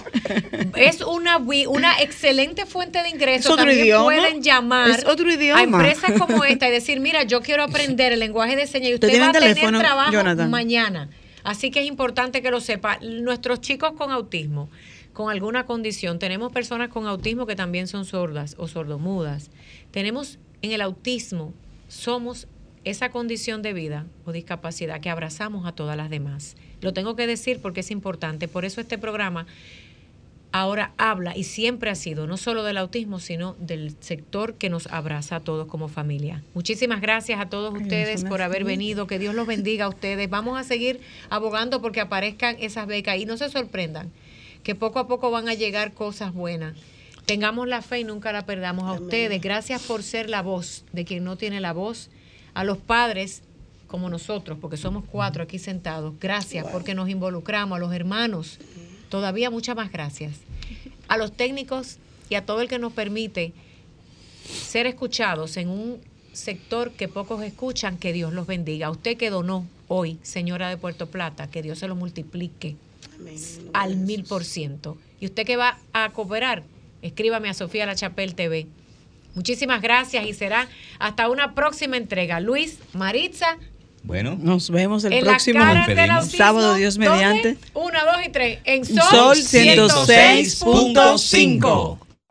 [0.76, 3.56] Es una, una excelente fuente de ingresos.
[3.56, 4.04] También idioma.
[4.04, 5.60] pueden llamar Es otro idioma.
[5.60, 8.94] a empresas como esta y decir, mira, yo quiero aprender el lenguaje de señas y
[8.94, 10.50] ¿Usted va a tener teléfono, trabajo Jonathan?
[10.50, 11.08] mañana.
[11.42, 12.98] Así que es importante que lo sepa.
[13.00, 14.68] Nuestros chicos con autismo,
[15.18, 19.50] con alguna condición, tenemos personas con autismo que también son sordas o sordomudas.
[19.90, 21.52] Tenemos en el autismo,
[21.88, 22.46] somos
[22.84, 26.54] esa condición de vida o discapacidad que abrazamos a todas las demás.
[26.82, 28.46] Lo tengo que decir porque es importante.
[28.46, 29.48] Por eso este programa
[30.52, 34.86] ahora habla y siempre ha sido no solo del autismo, sino del sector que nos
[34.86, 36.44] abraza a todos como familia.
[36.54, 40.30] Muchísimas gracias a todos ustedes por haber venido, que Dios los bendiga a ustedes.
[40.30, 44.12] Vamos a seguir abogando porque aparezcan esas becas y no se sorprendan,
[44.62, 46.74] que poco a poco van a llegar cosas buenas.
[47.26, 49.40] Tengamos la fe y nunca la perdamos a ustedes.
[49.42, 52.10] Gracias por ser la voz de quien no tiene la voz.
[52.54, 53.42] A los padres
[53.86, 56.14] como nosotros, porque somos cuatro aquí sentados.
[56.20, 58.58] Gracias porque nos involucramos, a los hermanos.
[59.08, 60.36] Todavía muchas más gracias.
[61.08, 61.98] A los técnicos
[62.28, 63.52] y a todo el que nos permite
[64.44, 66.00] ser escuchados en un
[66.32, 68.86] sector que pocos escuchan, que Dios los bendiga.
[68.86, 72.76] A usted que donó hoy, señora de Puerto Plata, que Dios se lo multiplique
[73.72, 74.98] al mil por ciento.
[75.20, 76.64] Y usted que va a cooperar,
[77.02, 78.66] escríbame a Sofía La Chapel TV.
[79.34, 82.40] Muchísimas gracias y será hasta una próxima entrega.
[82.40, 83.56] Luis, Maritza,
[84.02, 87.56] Bueno, Nos vemos el próximo autismo, sábado, Dios mediante.
[87.74, 88.58] Una, dos y tres.
[88.64, 91.98] En Sol, Sol 106.5.